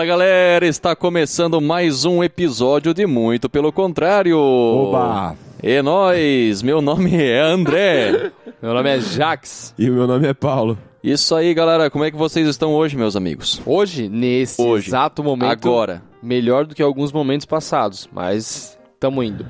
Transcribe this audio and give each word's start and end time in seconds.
Fala 0.00 0.08
galera, 0.08 0.66
está 0.66 0.96
começando 0.96 1.60
mais 1.60 2.06
um 2.06 2.24
episódio 2.24 2.94
de 2.94 3.04
Muito 3.06 3.50
Pelo 3.50 3.70
Contrário. 3.70 4.38
Oba! 4.38 5.36
E 5.62 5.82
nós, 5.82 6.62
meu 6.62 6.80
nome 6.80 7.14
é 7.22 7.38
André. 7.38 8.32
Meu 8.62 8.72
nome 8.72 8.88
é 8.88 8.98
Jax. 8.98 9.74
E 9.78 9.90
o 9.90 9.92
meu 9.92 10.06
nome 10.06 10.26
é 10.26 10.32
Paulo. 10.32 10.78
Isso 11.04 11.34
aí, 11.34 11.52
galera, 11.52 11.90
como 11.90 12.02
é 12.02 12.10
que 12.10 12.16
vocês 12.16 12.48
estão 12.48 12.72
hoje, 12.72 12.96
meus 12.96 13.14
amigos? 13.14 13.60
Hoje, 13.66 14.08
nesse 14.08 14.62
Hoje. 14.62 14.88
exato 14.88 15.22
momento, 15.22 15.68
Agora. 15.68 16.02
melhor 16.22 16.64
do 16.64 16.74
que 16.74 16.82
alguns 16.82 17.12
momentos 17.12 17.44
passados, 17.44 18.08
mas 18.10 18.78
tamo 18.98 19.22
indo. 19.22 19.44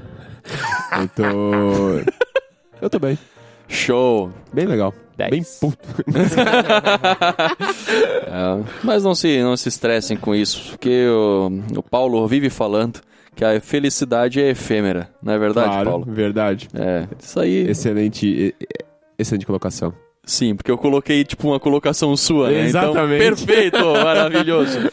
Eu 0.98 1.08
tô. 1.14 2.10
Eu 2.82 2.90
tô 2.90 2.98
bem. 2.98 3.16
Show. 3.68 4.32
Bem 4.52 4.66
legal. 4.66 4.92
Dez. 5.20 5.30
Bem 5.30 5.70
puto. 5.70 5.88
É, 8.32 8.64
mas 8.84 9.02
não 9.02 9.14
se, 9.14 9.42
não 9.42 9.56
se 9.56 9.68
estressem 9.68 10.16
com 10.16 10.34
isso, 10.34 10.70
porque 10.70 11.06
o, 11.08 11.50
o 11.76 11.82
Paulo 11.82 12.26
vive 12.28 12.48
falando 12.48 13.00
que 13.34 13.44
a 13.44 13.60
felicidade 13.60 14.40
é 14.40 14.50
efêmera, 14.50 15.10
não 15.22 15.32
é 15.32 15.38
verdade, 15.38 15.68
claro, 15.68 15.90
Paulo? 15.90 16.06
verdade. 16.08 16.68
É, 16.74 17.06
isso 17.20 17.40
aí. 17.40 17.68
Excelente. 17.68 18.54
Excelente 19.18 19.46
colocação. 19.46 19.92
Sim, 20.24 20.54
porque 20.54 20.70
eu 20.70 20.78
coloquei 20.78 21.24
tipo 21.24 21.48
uma 21.48 21.58
colocação 21.58 22.16
sua, 22.16 22.50
né? 22.50 22.66
Exatamente. 22.66 23.24
Então, 23.24 23.46
perfeito, 23.46 23.84
maravilhoso. 24.04 24.90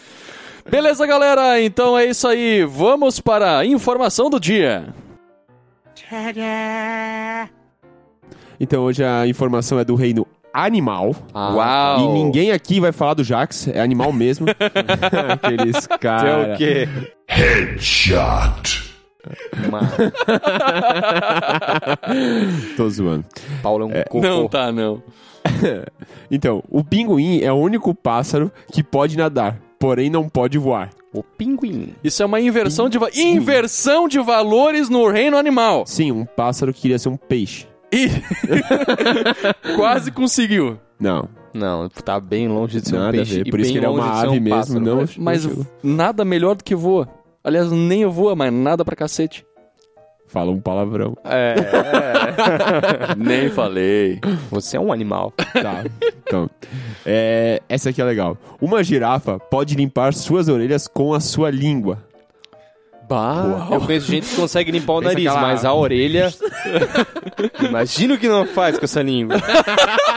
Beleza, 0.69 1.05
galera? 1.05 1.61
Então 1.61 1.97
é 1.97 2.05
isso 2.05 2.27
aí. 2.27 2.63
Vamos 2.65 3.19
para 3.19 3.59
a 3.59 3.65
informação 3.65 4.29
do 4.29 4.39
dia. 4.39 4.93
Então 8.59 8.83
hoje 8.83 9.03
a 9.03 9.27
informação 9.27 9.79
é 9.79 9.85
do 9.85 9.95
reino 9.95 10.25
animal. 10.53 11.15
Ah, 11.33 11.53
Uau! 11.53 11.99
E 11.99 12.07
ninguém 12.13 12.51
aqui 12.51 12.79
vai 12.79 12.91
falar 12.91 13.13
do 13.13 13.23
Jax, 13.23 13.67
é 13.67 13.79
animal 13.79 14.11
mesmo. 14.11 14.47
Aqueles 15.29 15.87
É 15.89 15.97
caras. 15.97 16.55
o 16.55 16.57
quê? 16.57 16.87
Headshot. 17.27 18.87
Mano, 19.69 19.87
Tô 22.77 22.89
zoando. 22.89 23.25
Paulo 23.61 23.83
é 23.83 23.85
um 23.99 24.03
cocô. 24.03 24.21
Não 24.21 24.47
tá, 24.47 24.71
não. 24.71 25.03
Então, 26.31 26.63
o 26.69 26.83
pinguim 26.83 27.41
é 27.41 27.51
o 27.51 27.55
único 27.55 27.93
pássaro 27.93 28.51
que 28.71 28.83
pode 28.83 29.17
nadar, 29.17 29.57
porém 29.79 30.09
não 30.09 30.27
pode 30.29 30.57
voar. 30.57 30.89
O 31.13 31.23
pinguim. 31.23 31.93
Isso 32.03 32.21
é 32.21 32.25
uma 32.25 32.39
inversão 32.39 32.89
de, 32.89 32.97
va- 32.97 33.09
inversão 33.15 34.07
de 34.07 34.19
valores 34.19 34.89
no 34.89 35.09
reino 35.09 35.37
animal. 35.37 35.83
Sim, 35.85 36.11
um 36.11 36.25
pássaro 36.25 36.73
que 36.73 36.81
queria 36.81 36.99
ser 36.99 37.09
um 37.09 37.17
peixe. 37.17 37.65
E 37.91 38.07
quase 39.75 40.11
conseguiu. 40.11 40.79
Não, 40.99 41.29
Não, 41.53 41.87
tá 41.89 42.19
bem 42.19 42.47
longe 42.47 42.81
de 42.81 42.89
ser 42.89 42.95
um 42.95 42.99
nada 42.99 43.09
a 43.09 43.11
peixe. 43.13 43.35
ver. 43.35 43.47
e 43.47 43.51
Por 43.51 43.59
isso 43.59 43.71
bem 43.71 43.73
que 43.73 43.79
ele 43.79 43.85
é 43.85 43.89
uma 43.89 43.99
longe 43.99 44.11
de 44.11 44.19
ser 44.19 44.27
ave 44.27 44.37
um 44.37 44.41
mesmo. 44.41 44.57
pássaro. 44.57 44.79
Não, 44.79 45.07
Mas 45.19 45.45
não 45.45 45.65
nada 45.83 46.25
melhor 46.25 46.55
do 46.55 46.63
que 46.63 46.75
voa. 46.75 47.07
Aliás, 47.43 47.71
nem 47.71 48.05
voa, 48.05 48.35
mas 48.35 48.51
nada 48.51 48.83
pra 48.83 48.95
cacete. 48.95 49.45
Fala 50.27 50.51
um 50.51 50.59
palavrão. 50.59 51.15
É, 51.23 51.55
é. 51.57 53.15
Nem 53.15 53.49
falei. 53.49 54.19
Você 54.51 54.75
é 54.75 54.79
um 54.79 54.91
animal. 54.91 55.31
Tá. 55.53 55.85
Então, 56.21 56.49
é, 57.05 57.61
essa 57.69 57.91
aqui 57.91 58.01
é 58.01 58.03
legal. 58.03 58.37
Uma 58.59 58.83
girafa 58.83 59.39
pode 59.39 59.73
limpar 59.75 60.13
suas 60.13 60.49
orelhas 60.49 60.85
com 60.85 61.13
a 61.13 61.21
sua 61.21 61.49
língua. 61.49 61.99
Bah, 63.07 63.67
eu 63.71 63.79
conheço 63.81 64.07
gente 64.07 64.27
que 64.27 64.35
consegue 64.35 64.69
limpar 64.69 64.93
o 64.95 65.01
nariz, 65.01 65.27
aquela- 65.27 65.41
mas 65.47 65.63
a 65.63 65.73
orelha. 65.73 66.33
Imagina 67.63 68.15
o 68.15 68.17
que 68.17 68.27
não 68.27 68.45
faz 68.45 68.77
com 68.77 68.83
essa 68.83 69.01
língua. 69.01 69.35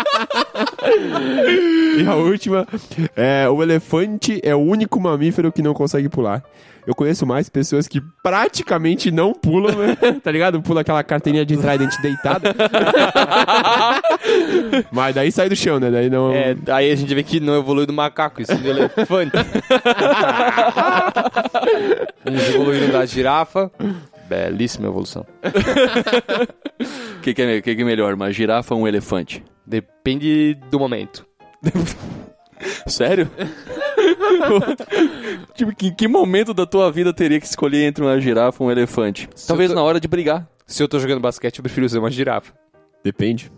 E 2.00 2.06
a 2.06 2.14
última 2.14 2.66
é 3.16 3.48
o 3.48 3.62
elefante 3.62 4.40
é 4.44 4.54
o 4.54 4.58
único 4.58 5.00
mamífero 5.00 5.52
que 5.52 5.60
não 5.60 5.74
consegue 5.74 6.08
pular. 6.08 6.42
Eu 6.86 6.94
conheço 6.94 7.26
mais 7.26 7.48
pessoas 7.48 7.86
que 7.86 8.00
praticamente 8.22 9.10
não 9.10 9.32
pulam, 9.32 9.76
né? 9.76 9.96
tá 10.22 10.30
ligado? 10.30 10.62
Pula 10.62 10.80
aquela 10.80 11.02
carteirinha 11.04 11.44
de 11.44 11.56
Trident 11.56 11.94
deitada. 12.00 12.54
Mas 14.90 15.14
daí 15.14 15.30
sai 15.30 15.48
do 15.48 15.56
chão, 15.56 15.78
né? 15.78 15.90
Daí 15.90 16.08
não. 16.08 16.32
É, 16.32 16.56
aí 16.68 16.90
a 16.90 16.96
gente 16.96 17.14
vê 17.14 17.22
que 17.22 17.38
não 17.38 17.58
evolui 17.58 17.86
do 17.86 17.92
macaco, 17.92 18.40
isso 18.40 18.56
do 18.56 18.68
elefante. 18.68 19.32
Uns 22.26 22.48
evoluíram 22.48 22.92
da 22.92 23.04
girafa. 23.04 23.70
Belíssima 24.30 24.86
evolução. 24.86 25.26
O 25.42 25.42
que, 27.20 27.34
que, 27.34 27.42
é, 27.42 27.60
que, 27.60 27.74
que 27.74 27.82
é 27.82 27.84
melhor, 27.84 28.14
uma 28.14 28.30
girafa 28.32 28.74
ou 28.76 28.82
um 28.82 28.88
elefante? 28.88 29.42
Depende 29.66 30.54
do 30.70 30.78
momento. 30.78 31.26
Sério? 32.86 33.28
tipo, 35.54 35.74
que, 35.74 35.88
em 35.88 35.94
que 35.94 36.06
momento 36.08 36.52
da 36.54 36.64
tua 36.66 36.90
vida 36.92 37.12
teria 37.12 37.40
que 37.40 37.46
escolher 37.46 37.84
entre 37.86 38.04
uma 38.04 38.20
girafa 38.20 38.62
e 38.62 38.66
um 38.66 38.70
elefante? 38.70 39.28
Talvez 39.46 39.70
eu 39.70 39.76
tô- 39.76 39.80
na 39.82 39.86
hora 39.86 39.98
de 40.00 40.06
brigar. 40.06 40.46
Se 40.66 40.82
eu 40.82 40.88
tô 40.88 40.98
jogando 41.00 41.20
basquete, 41.20 41.58
eu 41.58 41.62
prefiro 41.62 41.84
usar 41.86 41.98
uma 41.98 42.10
girafa. 42.10 42.52
Depende. 43.02 43.50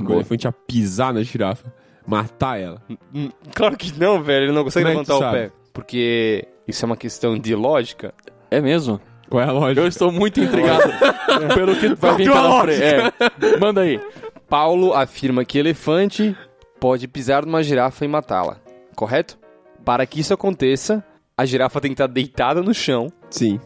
O 0.00 0.02
Boa. 0.02 0.16
elefante 0.16 0.46
ia 0.46 0.52
pisar 0.52 1.12
na 1.14 1.22
girafa, 1.22 1.72
matar 2.06 2.58
ela. 2.60 2.82
Hum, 3.14 3.28
Claro 3.54 3.76
que 3.76 3.96
não, 3.98 4.22
velho. 4.22 4.46
Ele 4.46 4.52
não 4.52 4.64
consegue 4.64 4.84
Como 4.86 5.00
é 5.00 5.04
que 5.04 5.10
levantar 5.10 5.28
o 5.28 5.32
sabe? 5.32 5.48
pé. 5.48 5.52
Porque 5.72 6.48
isso 6.66 6.84
é 6.84 6.86
uma 6.86 6.96
questão 6.96 7.38
de 7.38 7.54
lógica. 7.54 8.12
É 8.50 8.60
mesmo? 8.60 9.00
Qual 9.32 9.42
é 9.42 9.48
a 9.48 9.50
lógica? 9.52 9.80
Eu 9.80 9.88
estou 9.88 10.12
muito 10.12 10.38
intrigado 10.40 10.92
pelo 11.54 11.74
que 11.74 11.94
vai 11.94 12.16
vir 12.16 12.30
pela 12.30 12.60
frente. 12.60 12.82
É, 12.82 13.56
manda 13.58 13.80
aí. 13.80 13.98
Paulo 14.46 14.92
afirma 14.92 15.42
que 15.42 15.58
elefante 15.58 16.36
pode 16.78 17.08
pisar 17.08 17.46
numa 17.46 17.62
girafa 17.62 18.04
e 18.04 18.08
matá-la. 18.08 18.58
Correto? 18.94 19.38
Para 19.82 20.04
que 20.04 20.20
isso 20.20 20.34
aconteça, 20.34 21.02
a 21.34 21.46
girafa 21.46 21.80
tem 21.80 21.92
que 21.92 21.94
estar 21.94 22.08
deitada 22.08 22.60
no 22.60 22.74
chão, 22.74 23.06
Sim. 23.30 23.58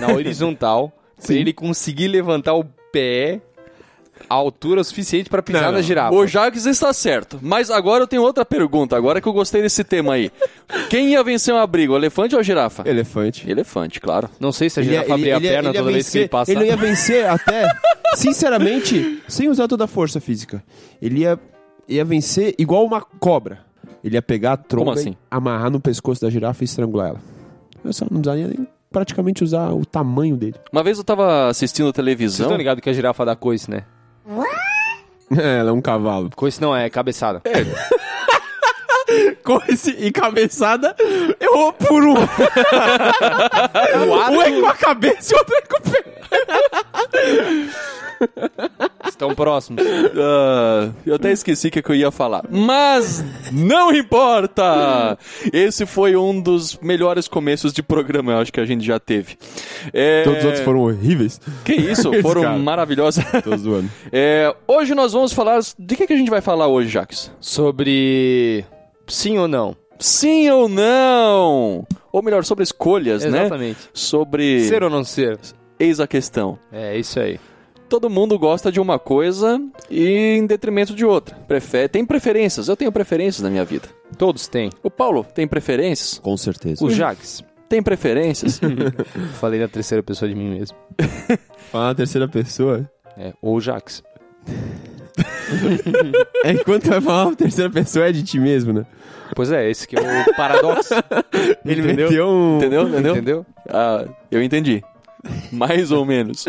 na 0.00 0.14
horizontal, 0.14 0.90
para 1.22 1.34
ele 1.34 1.52
conseguir 1.52 2.08
levantar 2.08 2.54
o 2.54 2.64
pé 2.90 3.42
à 4.28 4.34
altura 4.34 4.82
suficiente 4.82 5.30
para 5.30 5.42
pisar 5.42 5.64
Não, 5.64 5.72
na 5.72 5.82
girafa. 5.82 6.14
O 6.14 6.26
Jacques 6.26 6.66
está 6.66 6.92
certo. 6.92 7.38
Mas 7.42 7.70
agora 7.70 8.04
eu 8.04 8.06
tenho 8.06 8.22
outra 8.22 8.44
pergunta, 8.44 8.96
agora 8.96 9.20
que 9.20 9.28
eu 9.28 9.32
gostei 9.32 9.62
desse 9.62 9.84
tema 9.84 10.14
aí. 10.14 10.30
Quem 10.90 11.10
ia 11.10 11.22
vencer 11.22 11.54
uma 11.54 11.66
briga, 11.66 11.92
o 11.92 11.96
elefante 11.96 12.34
ou 12.34 12.40
a 12.40 12.42
girafa? 12.42 12.88
Elefante. 12.88 13.48
Elefante, 13.48 14.00
claro. 14.00 14.28
Não 14.40 14.52
sei 14.52 14.68
se 14.70 14.80
a 14.80 14.82
girafa 14.82 15.14
abria 15.14 15.34
a 15.34 15.36
ele 15.38 15.48
perna 15.48 15.68
ele 15.70 15.78
toda 15.78 15.92
vez 15.92 16.10
que 16.10 16.18
ele 16.18 16.28
passa. 16.28 16.52
Ele 16.52 16.64
ia 16.66 16.76
vencer 16.76 17.26
até, 17.28 17.68
sinceramente, 18.14 19.22
sem 19.28 19.48
usar 19.48 19.68
toda 19.68 19.84
a 19.84 19.88
força 19.88 20.20
física. 20.20 20.62
Ele 21.00 21.20
ia, 21.20 21.38
ia 21.88 22.04
vencer 22.04 22.54
igual 22.58 22.84
uma 22.84 23.00
cobra. 23.00 23.64
Ele 24.02 24.16
ia 24.16 24.22
pegar 24.22 24.52
a 24.52 24.56
tromba, 24.56 24.94
assim? 24.94 25.10
e 25.10 25.16
amarrar 25.30 25.70
no 25.70 25.80
pescoço 25.80 26.20
da 26.20 26.30
girafa 26.30 26.62
e 26.62 26.66
estrangular 26.66 27.08
ela. 27.08 27.20
Eu 27.84 27.92
só 27.92 28.04
não 28.10 28.20
precisaria 28.20 28.48
nem 28.48 28.66
praticamente 28.90 29.44
usar 29.44 29.72
o 29.72 29.84
tamanho 29.84 30.36
dele. 30.36 30.54
Uma 30.72 30.82
vez 30.82 30.98
eu 30.98 31.04
tava 31.04 31.48
assistindo 31.48 31.86
Vocês 31.86 31.94
televisão. 31.94 32.46
estão 32.46 32.56
ligados 32.56 32.82
que 32.82 32.88
a 32.88 32.92
girafa 32.92 33.24
dá 33.24 33.36
coice, 33.36 33.70
né? 33.70 33.84
Ela 35.30 35.70
é 35.70 35.72
um 35.72 35.80
cavalo. 35.80 36.30
Coice 36.34 36.60
não, 36.60 36.76
é 36.76 36.90
cabeçada. 36.90 37.42
Coice 39.44 39.90
e 39.98 40.10
cabeçada, 40.10 40.96
eu 41.38 41.52
vou 41.54 41.72
por 41.72 42.04
um. 42.04 42.14
um 44.34 44.42
é 44.42 44.60
com 44.60 44.66
a 44.66 44.74
cabeça 44.74 45.32
e 45.32 45.36
o 45.36 45.38
outro 45.38 45.54
é 45.54 45.60
com 45.62 45.76
o 45.76 45.80
pé. 45.80 46.02
Estão 49.16 49.34
próximos. 49.34 49.82
Ah, 50.18 50.90
eu 51.04 51.14
até 51.14 51.30
esqueci 51.30 51.68
o 51.68 51.70
que, 51.70 51.82
que 51.82 51.90
eu 51.90 51.94
ia 51.94 52.10
falar. 52.10 52.44
Mas 52.50 53.24
não 53.52 53.94
importa! 53.94 55.18
Esse 55.52 55.84
foi 55.84 56.16
um 56.16 56.40
dos 56.40 56.78
melhores 56.78 57.28
começos 57.28 57.72
de 57.72 57.82
programa, 57.82 58.32
eu 58.32 58.38
acho 58.38 58.52
que 58.52 58.60
a 58.60 58.64
gente 58.64 58.84
já 58.84 58.98
teve. 58.98 59.36
É, 59.92 60.22
Todos 60.22 60.38
os 60.40 60.44
outros 60.44 60.64
foram 60.64 60.80
horríveis. 60.80 61.40
Que 61.64 61.74
isso? 61.74 62.10
Foram 62.22 62.42
cara. 62.42 62.58
maravilhosos. 62.58 63.22
Tô 63.42 63.56
zoando. 63.56 63.90
É, 64.12 64.54
hoje 64.66 64.94
nós 64.94 65.12
vamos 65.12 65.32
falar. 65.32 65.60
De 65.78 65.96
que, 65.96 66.06
que 66.06 66.12
a 66.12 66.16
gente 66.16 66.30
vai 66.30 66.40
falar 66.40 66.66
hoje, 66.66 66.88
Jax? 66.88 67.30
Sobre 67.40 68.64
sim 69.06 69.38
ou 69.38 69.48
não. 69.48 69.76
Sim 69.98 70.48
ou 70.50 70.68
não? 70.68 71.86
Ou 72.12 72.22
melhor, 72.22 72.44
sobre 72.44 72.64
escolhas, 72.64 73.24
né? 73.24 73.40
Exatamente. 73.40 73.78
Sobre. 73.92 74.60
Ser 74.64 74.82
ou 74.82 74.90
não 74.90 75.04
ser? 75.04 75.38
Eis 75.78 76.00
a 76.00 76.06
questão. 76.06 76.58
É 76.72 76.96
isso 76.96 77.20
aí. 77.20 77.38
Todo 77.88 78.10
mundo 78.10 78.38
gosta 78.38 78.72
de 78.72 78.80
uma 78.80 78.98
coisa 78.98 79.60
e 79.88 80.36
em 80.36 80.46
detrimento 80.46 80.94
de 80.94 81.04
outra. 81.04 81.36
Prefere... 81.46 81.88
Tem 81.88 82.04
preferências. 82.04 82.68
Eu 82.68 82.76
tenho 82.76 82.90
preferências 82.90 83.42
na 83.42 83.50
minha 83.50 83.64
vida. 83.64 83.88
Todos 84.18 84.48
têm. 84.48 84.70
O 84.82 84.90
Paulo 84.90 85.24
tem 85.34 85.46
preferências? 85.46 86.18
Com 86.18 86.36
certeza. 86.36 86.84
O 86.84 86.90
Jax. 86.90 87.44
Tem 87.68 87.82
preferências? 87.82 88.60
Falei 89.38 89.60
na 89.60 89.68
terceira 89.68 90.02
pessoa 90.02 90.28
de 90.28 90.34
mim 90.34 90.58
mesmo. 90.58 90.76
Falar 91.70 91.88
na 91.88 91.94
terceira 91.94 92.28
pessoa. 92.28 92.90
É, 93.16 93.32
ou 93.40 93.60
Jax. 93.60 94.02
É 96.44 96.52
enquanto 96.52 96.88
vai 96.88 97.00
falar 97.00 97.30
na 97.30 97.36
terceira 97.36 97.70
pessoa 97.70 98.08
é 98.08 98.12
de 98.12 98.22
ti 98.22 98.38
mesmo, 98.38 98.72
né? 98.72 98.84
Pois 99.34 99.50
é, 99.50 99.70
esse 99.70 99.86
que 99.86 99.96
é 99.96 100.00
o 100.28 100.34
paradoxo. 100.36 100.92
Ele 101.64 101.82
Entendeu? 101.82 102.08
meteu 102.08 102.28
um. 102.28 102.56
Entendeu? 102.58 102.88
Entendeu? 102.88 103.12
Entendeu? 103.12 103.46
Ah, 103.68 104.04
eu 104.30 104.42
entendi. 104.42 104.82
Mais 105.52 105.90
ou 105.90 106.04
menos. 106.04 106.44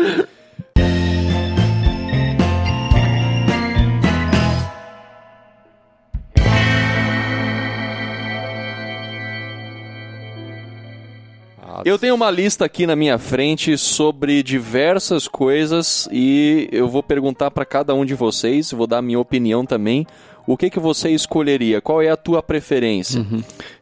Eu 11.88 11.98
tenho 11.98 12.14
uma 12.14 12.30
lista 12.30 12.66
aqui 12.66 12.86
na 12.86 12.94
minha 12.94 13.16
frente 13.16 13.78
sobre 13.78 14.42
diversas 14.42 15.26
coisas 15.26 16.06
e 16.12 16.68
eu 16.70 16.86
vou 16.86 17.02
perguntar 17.02 17.50
para 17.50 17.64
cada 17.64 17.94
um 17.94 18.04
de 18.04 18.14
vocês, 18.14 18.72
vou 18.72 18.86
dar 18.86 18.98
a 18.98 19.02
minha 19.02 19.18
opinião 19.18 19.64
também. 19.64 20.06
O 20.46 20.54
que 20.54 20.68
que 20.68 20.78
você 20.78 21.08
escolheria? 21.08 21.80
Qual 21.80 22.02
é 22.02 22.10
a 22.10 22.16
tua 22.16 22.42
preferência 22.42 23.24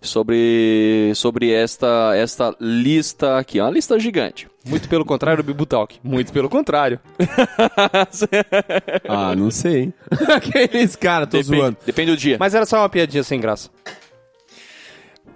sobre 0.00 1.11
sobre 1.17 1.50
esta 1.50 2.12
esta 2.14 2.55
lista 2.61 3.38
aqui? 3.38 3.58
É 3.58 3.64
uma 3.64 3.73
lista 3.73 3.99
gigante. 3.99 4.47
Muito 4.64 4.88
pelo 4.88 5.05
contrário 5.05 5.43
do 5.43 5.47
Bibutalk. 5.49 5.99
Muito 6.00 6.32
pelo 6.32 6.49
contrário. 6.49 7.00
Ah, 9.08 9.35
não 9.35 9.50
sei, 9.50 9.81
hein? 9.82 9.94
Aqueles 10.32 10.94
caras, 10.94 11.29
tô 11.29 11.38
Depende, 11.38 11.56
zoando. 11.58 11.76
depende 11.85 12.11
do 12.12 12.17
dia. 12.17 12.37
Mas 12.38 12.55
era 12.55 12.67
só 12.67 12.79
uma 12.79 12.88
piadinha 12.88 13.25
sem 13.25 13.41
graça. 13.41 13.69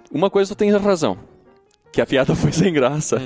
Uma 0.09 0.29
coisa 0.29 0.55
tu 0.55 0.57
tem 0.57 0.71
razão, 0.71 1.17
que 1.91 2.01
a 2.01 2.05
piada 2.05 2.35
foi 2.35 2.51
sem 2.51 2.71
graça. 2.73 3.21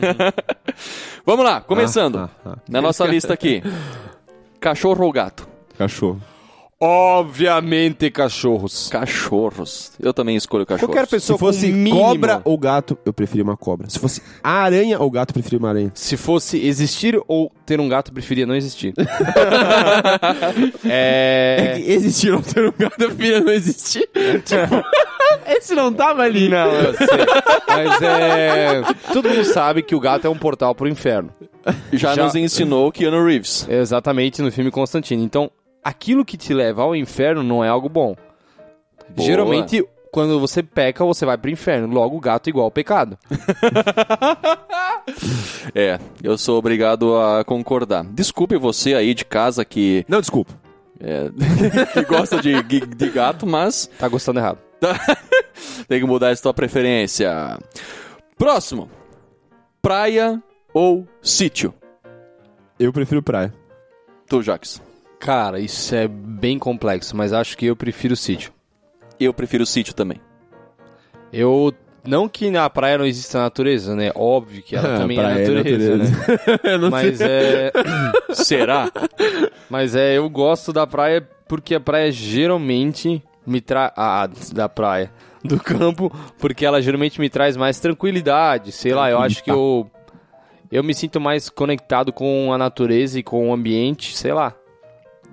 Vamos 1.26 1.46
lá, 1.46 1.62
começando. 1.62 2.18
Ah, 2.18 2.30
ah, 2.46 2.50
ah. 2.54 2.58
Na 2.70 2.82
nossa 2.82 3.06
lista 3.06 3.34
aqui. 3.34 3.62
Cachorro 4.60 5.06
ou 5.06 5.12
gato? 5.12 5.48
Cachorro. 5.78 6.22
Obviamente, 6.80 8.12
cachorros. 8.12 8.90
Cachorros. 8.90 9.94
Eu 10.00 10.14
também 10.14 10.36
escolho 10.36 10.66
cachorros. 10.66 10.94
Qualquer 10.94 11.08
pessoa 11.08 11.38
Se 11.38 11.40
fosse 11.40 11.68
mínimo- 11.72 12.00
cobra 12.02 12.42
ou 12.44 12.58
gato, 12.58 12.98
eu 13.06 13.14
preferia 13.14 13.44
uma 13.44 13.56
cobra. 13.56 13.90
Se 13.90 13.98
fosse 13.98 14.22
aranha 14.44 15.00
ou 15.00 15.10
gato, 15.10 15.30
eu 15.30 15.34
preferia 15.36 15.58
uma 15.58 15.70
aranha. 15.70 15.92
Se 15.96 16.18
fosse 16.18 16.58
existir 16.60 17.18
ou 17.28 17.52
ter 17.66 17.80
um 17.80 17.88
gato, 17.88 18.10
eu 18.10 18.14
preferia 18.14 18.46
não 18.46 18.56
existir. 18.56 18.94
é... 20.84 21.82
Existir 21.86 22.34
ou 22.34 22.42
ter 22.42 22.68
um 22.68 22.74
gato, 22.78 23.02
eu 23.02 23.08
preferia 23.08 23.40
não 23.40 23.54
existir. 23.54 24.10
Tipo, 24.44 24.84
esse 25.48 25.76
não 25.76 25.92
tava 25.94 26.24
ali. 26.24 26.50
Não, 26.50 26.72
eu 26.72 26.94
sei. 26.94 27.08
Mas 27.68 28.02
é. 28.02 28.82
Todo 29.14 29.30
mundo 29.30 29.44
sabe 29.46 29.82
que 29.84 29.96
o 29.96 30.00
gato 30.00 30.26
é 30.26 30.30
um 30.30 30.38
portal 30.38 30.74
pro 30.76 30.88
inferno. 30.88 31.32
Já, 31.94 32.14
Já- 32.16 32.24
nos 32.24 32.36
ensinou 32.36 32.92
Keanu 32.92 33.26
Reeves. 33.26 33.68
Exatamente 33.70 34.42
no 34.42 34.52
filme 34.52 34.72
Constantino. 34.72 35.24
Então, 35.24 35.50
aquilo 35.84 36.24
que 36.26 36.38
te 36.38 36.54
leva 36.54 36.84
ao 36.84 36.96
inferno 36.96 37.42
não 37.44 37.64
é 37.64 37.68
algo 37.70 37.90
bom. 37.90 38.16
Boa. 39.16 39.26
Geralmente, 39.28 39.84
quando 40.12 40.40
você 40.40 40.64
peca, 40.64 41.04
você 41.06 41.26
vai 41.26 41.38
pro 41.38 41.50
inferno. 41.52 41.94
Logo, 41.94 42.16
o 42.18 42.20
gato 42.20 42.48
é 42.48 42.50
igual 42.50 42.66
ao 42.66 42.72
pecado. 42.72 43.18
É, 45.74 46.00
eu 46.24 46.38
sou 46.38 46.58
obrigado 46.58 47.16
a 47.18 47.44
concordar. 47.44 48.04
Desculpe 48.06 48.58
você 48.58 48.94
aí 48.94 49.14
de 49.14 49.26
casa 49.26 49.64
que, 49.66 50.06
Não, 50.08 50.20
desculpa. 50.20 50.54
É, 51.06 51.30
que 51.94 52.02
gosta 52.04 52.42
de, 52.42 52.62
de 52.62 53.10
gato, 53.10 53.46
mas 53.46 53.90
Tá 54.00 54.08
gostando 54.08 54.40
errado. 54.40 54.58
tem 55.88 56.00
que 56.00 56.06
mudar 56.06 56.32
essa 56.32 56.44
tua 56.44 56.54
preferência. 56.54 57.58
Próximo. 58.38 58.90
Praia 59.82 60.42
ou 60.74 61.08
sítio? 61.22 61.74
Eu 62.80 62.92
prefiro 62.92 63.22
praia. 63.22 63.54
Tu, 64.28 64.42
Jax. 64.42 64.82
Cara, 65.20 65.60
isso 65.60 65.96
é 65.96 66.08
bem 66.08 66.60
complexo, 66.60 67.16
mas 67.16 67.32
acho 67.32 67.58
que 67.58 67.66
eu 67.66 67.76
prefiro 67.76 68.14
o 68.14 68.18
sítio. 68.18 68.52
Eu 69.20 69.34
prefiro 69.34 69.66
sítio 69.66 69.94
também. 69.94 70.20
Eu. 71.32 71.74
Não 72.08 72.30
que 72.30 72.52
na 72.52 72.70
praia 72.70 73.00
não 73.00 73.06
exista 73.06 73.40
natureza, 73.40 73.96
né? 73.96 74.12
Óbvio 74.14 74.62
que 74.62 74.76
ela 74.76 74.94
também 75.00 75.18
é 75.18 75.22
Praia 75.22 75.44
é 75.44 75.50
natureza, 75.50 75.98
né? 75.98 76.06
Eu 76.64 76.78
não 76.78 76.90
Mas 76.92 77.18
sei. 77.18 77.28
é. 77.28 77.72
Será? 78.32 78.92
Mas 79.70 79.96
é, 79.96 80.18
eu 80.18 80.30
gosto 80.30 80.72
da 80.72 80.86
praia 80.86 81.28
porque 81.48 81.76
a 81.76 81.80
praia 81.80 82.12
geralmente 82.12 83.24
me 83.46 83.62
traz. 83.62 83.92
Ah, 83.96 84.28
da 84.54 84.68
praia. 84.68 85.12
Do 85.44 85.60
campo, 85.62 86.12
porque 86.40 86.66
ela 86.66 86.82
geralmente 86.82 87.20
me 87.20 87.30
traz 87.30 87.56
mais 87.56 87.80
tranquilidade. 87.80 88.72
Sei 88.72 88.94
lá, 88.94 89.10
eu 89.10 89.20
acho 89.20 89.44
que 89.44 89.52
eu. 89.52 89.90
Eu 90.72 90.84
me 90.84 90.94
sinto 90.94 91.22
mais 91.22 91.50
conectado 91.50 92.12
com 92.12 92.52
a 92.52 92.58
natureza 92.58 93.20
e 93.20 93.24
com 93.24 93.50
o 93.50 93.54
ambiente, 93.54 94.18
sei 94.18 94.34
lá. 94.34 94.54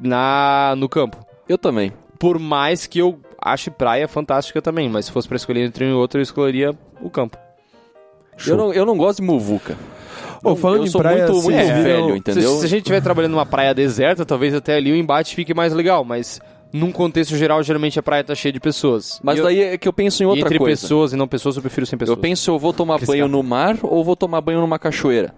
Na, 0.00 0.74
no 0.76 0.88
campo. 0.88 1.24
Eu 1.48 1.56
também. 1.56 1.92
Por 2.18 2.38
mais 2.38 2.86
que 2.86 2.98
eu 2.98 3.18
ache 3.40 3.70
praia 3.70 4.06
fantástica 4.06 4.62
também, 4.62 4.88
mas 4.88 5.06
se 5.06 5.12
fosse 5.12 5.26
pra 5.26 5.36
escolher 5.36 5.64
entre 5.64 5.84
um 5.84 5.90
e 5.90 5.94
outro, 5.94 6.20
eu 6.20 6.22
escolheria 6.22 6.78
o 7.00 7.10
campo. 7.10 7.36
Eu 8.46 8.56
não, 8.56 8.72
eu 8.72 8.84
não 8.86 8.96
gosto 8.96 9.20
de 9.20 9.26
muvuca. 9.26 9.76
Falando 10.60 10.78
eu 10.80 10.84
em 10.84 10.90
sou 10.90 11.00
praia, 11.00 11.26
muito, 11.28 11.42
muito 11.44 11.56
viram- 11.56 11.82
velho, 11.82 12.08
Se- 12.08 12.16
entendeu? 12.18 12.50
Se, 12.58 12.64
a 12.64 12.68
gente 12.68 12.78
estiver 12.80 13.00
trabalhando 13.00 13.32
numa 13.32 13.46
praia 13.46 13.72
deserta, 13.72 14.24
talvez 14.26 14.52
até 14.54 14.74
ali 14.76 14.90
o 14.90 14.96
embate 14.96 15.36
fique 15.36 15.54
mais 15.54 15.72
legal, 15.72 16.04
mas 16.04 16.40
num 16.72 16.90
contexto 16.90 17.36
geral, 17.36 17.62
geralmente 17.62 17.98
a 17.98 18.02
praia 18.02 18.24
tá 18.24 18.34
cheia 18.34 18.52
de 18.52 18.58
pessoas. 18.58 19.20
Mas 19.22 19.36
E 19.36 19.38
eu- 19.38 19.44
daí 19.44 19.60
é 19.62 19.78
que 19.78 19.86
eu 19.86 19.92
penso 19.92 20.20
em 20.22 20.26
outra 20.26 20.40
entre 20.46 20.58
coisa. 20.58 20.80
pessoas 20.82 21.12
e 21.12 21.16
não 21.16 21.28
pessoas, 21.28 21.54
eu 21.56 21.62
prefiro 21.62 21.86
sem 21.86 21.96
pessoas. 21.96 22.16
Eu 22.16 22.20
penso 22.20 22.42
se 22.42 22.50
eu 22.50 22.58
vou 22.58 22.72
tomar 22.72 22.98
banho 23.04 23.28
no 23.28 23.40
mar 23.42 23.76
ou 23.82 24.02
vou 24.02 24.16
tomar 24.16 24.40
banho 24.40 24.60
numa 24.60 24.78
cachoeira. 24.80 25.32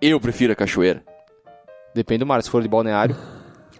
Eu 0.00 0.18
prefiro 0.20 0.52
a 0.52 0.56
cachoeira. 0.56 1.02
Depende 1.94 2.20
do 2.20 2.26
mar, 2.26 2.42
se 2.42 2.48
for 2.50 2.62
de 2.62 2.68
balneário. 2.68 3.16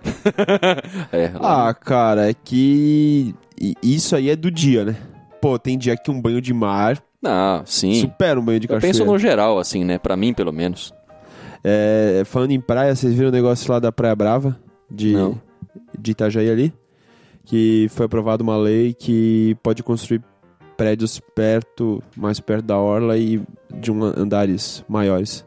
É, 1.13 1.31
Ah, 1.41 1.75
cara, 1.75 2.31
é 2.31 2.35
que 2.35 3.35
isso 3.83 4.15
aí 4.15 4.31
é 4.31 4.37
do 4.37 4.51
dia, 4.51 4.85
né? 4.85 4.97
Pô, 5.41 5.59
tem 5.59 5.77
dia 5.79 5.97
que 5.97 6.11
um 6.11 6.21
banho 6.21 6.41
de 6.41 6.53
mar 6.53 6.99
não, 7.27 7.63
sim. 7.67 7.95
supera 7.95 8.39
um 8.39 8.45
banho 8.45 8.61
de 8.61 8.67
Eu 8.67 8.75
cachoeira. 8.75 8.99
penso 8.99 9.05
no 9.11 9.19
geral, 9.19 9.59
assim, 9.59 9.85
né? 9.85 9.99
Pra 9.99 10.17
mim, 10.17 10.33
pelo 10.33 10.53
menos. 10.53 10.93
É, 11.65 12.23
falando 12.25 12.53
em 12.53 12.61
praia, 12.61 12.95
vocês 12.95 13.13
viram 13.15 13.29
o 13.29 13.33
negócio 13.33 13.71
lá 13.73 13.79
da 13.79 13.91
Praia 13.91 14.15
Brava? 14.15 14.57
De, 14.91 15.13
Não. 15.13 15.41
de 15.99 16.13
Itajaí 16.13 16.49
ali? 16.49 16.73
Que 17.45 17.89
foi 17.91 18.07
aprovada 18.07 18.43
uma 18.43 18.57
lei 18.57 18.95
que 18.95 19.57
pode 19.63 19.83
construir 19.83 20.23
prédios 20.77 21.21
perto, 21.35 22.03
mais 22.17 22.39
perto 22.39 22.65
da 22.67 22.77
orla 22.79 23.17
e 23.17 23.41
de 23.75 23.91
um 23.91 24.03
andares 24.05 24.85
maiores. 24.89 25.45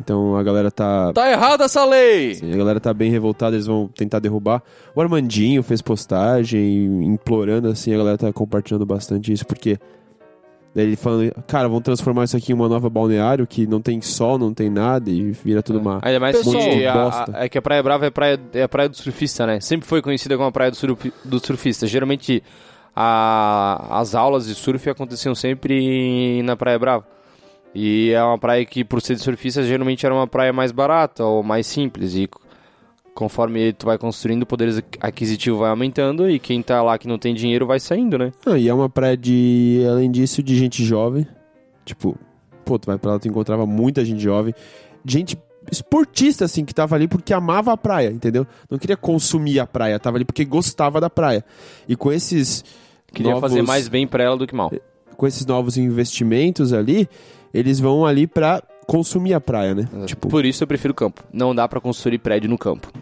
Então 0.00 0.36
a 0.36 0.42
galera 0.42 0.70
tá. 0.70 1.12
Tá 1.12 1.30
errada 1.30 1.64
essa 1.64 1.84
lei! 1.84 2.38
A 2.52 2.56
galera 2.56 2.80
tá 2.80 2.92
bem 2.92 3.10
revoltada, 3.10 3.54
eles 3.54 3.66
vão 3.66 3.86
tentar 3.88 4.18
derrubar. 4.18 4.62
O 4.94 5.00
Armandinho 5.00 5.62
fez 5.62 5.80
postagem 5.80 7.04
implorando 7.04 7.68
assim, 7.68 7.94
a 7.94 7.98
galera 7.98 8.18
tá 8.18 8.32
compartilhando 8.32 8.84
bastante 8.84 9.32
isso, 9.32 9.46
porque 9.46 9.78
ele 10.74 10.96
falando, 10.96 11.30
cara, 11.46 11.68
vão 11.68 11.80
transformar 11.82 12.24
isso 12.24 12.36
aqui 12.36 12.52
em 12.52 12.54
uma 12.54 12.68
nova 12.68 12.88
balneário 12.88 13.46
que 13.46 13.66
não 13.66 13.80
tem 13.82 14.00
sol, 14.00 14.38
não 14.38 14.54
tem 14.54 14.70
nada 14.70 15.10
e 15.10 15.30
vira 15.32 15.62
tudo 15.62 15.78
uma. 15.78 15.98
Ainda 16.02 16.18
mais 16.20 16.36
Pessoal, 16.36 16.62
que 16.62 16.86
a, 16.86 16.92
bosta. 16.94 17.36
a- 17.36 17.44
é 17.44 17.48
que 17.48 17.58
a 17.58 17.62
Praia 17.62 17.82
Brava 17.82 18.06
é, 18.06 18.10
praia, 18.10 18.40
é 18.54 18.62
a 18.62 18.68
praia 18.68 18.88
do 18.88 18.96
surfista, 18.96 19.46
né? 19.46 19.60
Sempre 19.60 19.86
foi 19.86 20.00
conhecida 20.00 20.34
como 20.36 20.48
a 20.48 20.52
praia 20.52 20.70
do, 20.70 20.76
surf, 20.76 21.12
do 21.24 21.38
surfista. 21.44 21.86
Geralmente 21.86 22.42
a- 22.96 23.98
as 24.00 24.14
aulas 24.14 24.46
de 24.46 24.54
surf 24.54 24.88
aconteciam 24.88 25.34
sempre 25.34 26.42
na 26.42 26.56
Praia 26.56 26.78
Brava. 26.78 27.06
E 27.74 28.10
é 28.12 28.22
uma 28.22 28.38
praia 28.38 28.64
que, 28.66 28.84
por 28.84 29.00
ser 29.00 29.14
de 29.14 29.22
surfista, 29.22 29.62
geralmente 29.62 30.04
era 30.04 30.14
uma 30.14 30.26
praia 30.26 30.52
mais 30.52 30.72
barata 30.72 31.24
ou 31.24 31.42
mais 31.42 31.66
simples. 31.66 32.14
E 32.14 32.28
conforme 33.14 33.72
tu 33.72 33.86
vai 33.86 33.98
construindo, 33.98 34.42
o 34.42 34.46
poder 34.46 34.84
aquisitivo 35.00 35.58
vai 35.58 35.70
aumentando 35.70 36.28
e 36.30 36.38
quem 36.38 36.62
tá 36.62 36.82
lá 36.82 36.96
que 36.98 37.06
não 37.08 37.18
tem 37.18 37.34
dinheiro 37.34 37.66
vai 37.66 37.78
saindo, 37.80 38.16
né? 38.18 38.32
Ah, 38.46 38.58
e 38.58 38.68
é 38.68 38.74
uma 38.74 38.88
praia 38.88 39.16
de, 39.16 39.84
além 39.90 40.10
disso, 40.10 40.42
de 40.42 40.56
gente 40.56 40.84
jovem. 40.84 41.26
Tipo, 41.84 42.16
pô, 42.64 42.78
tu 42.78 42.86
vai 42.86 42.98
pra 42.98 43.12
lá, 43.12 43.18
tu 43.18 43.28
encontrava 43.28 43.66
muita 43.66 44.04
gente 44.04 44.20
jovem. 44.22 44.54
Gente 45.04 45.36
esportista, 45.70 46.44
assim, 46.44 46.64
que 46.64 46.74
tava 46.74 46.94
ali 46.96 47.06
porque 47.06 47.32
amava 47.32 47.72
a 47.72 47.76
praia, 47.76 48.08
entendeu? 48.10 48.46
Não 48.70 48.78
queria 48.78 48.96
consumir 48.96 49.60
a 49.60 49.66
praia, 49.66 49.98
tava 49.98 50.16
ali 50.16 50.24
porque 50.24 50.44
gostava 50.44 51.00
da 51.00 51.08
praia. 51.10 51.44
E 51.88 51.94
com 51.96 52.12
esses. 52.12 52.64
Queria 53.12 53.32
novos- 53.32 53.48
fazer 53.50 53.62
mais 53.62 53.88
bem 53.88 54.06
pra 54.06 54.24
ela 54.24 54.36
do 54.36 54.46
que 54.46 54.54
mal. 54.54 54.72
Com 55.16 55.26
esses 55.26 55.44
novos 55.46 55.76
investimentos 55.76 56.72
ali, 56.72 57.08
eles 57.52 57.78
vão 57.78 58.06
ali 58.06 58.26
pra 58.26 58.62
consumir 58.92 59.32
a 59.32 59.40
praia, 59.40 59.74
né? 59.74 59.88
Tipo, 60.04 60.28
Por 60.28 60.44
isso 60.44 60.62
eu 60.62 60.66
prefiro 60.66 60.92
campo. 60.92 61.24
Não 61.32 61.54
dá 61.54 61.66
pra 61.66 61.80
construir 61.80 62.18
prédio 62.18 62.50
no 62.50 62.58
campo. 62.58 62.92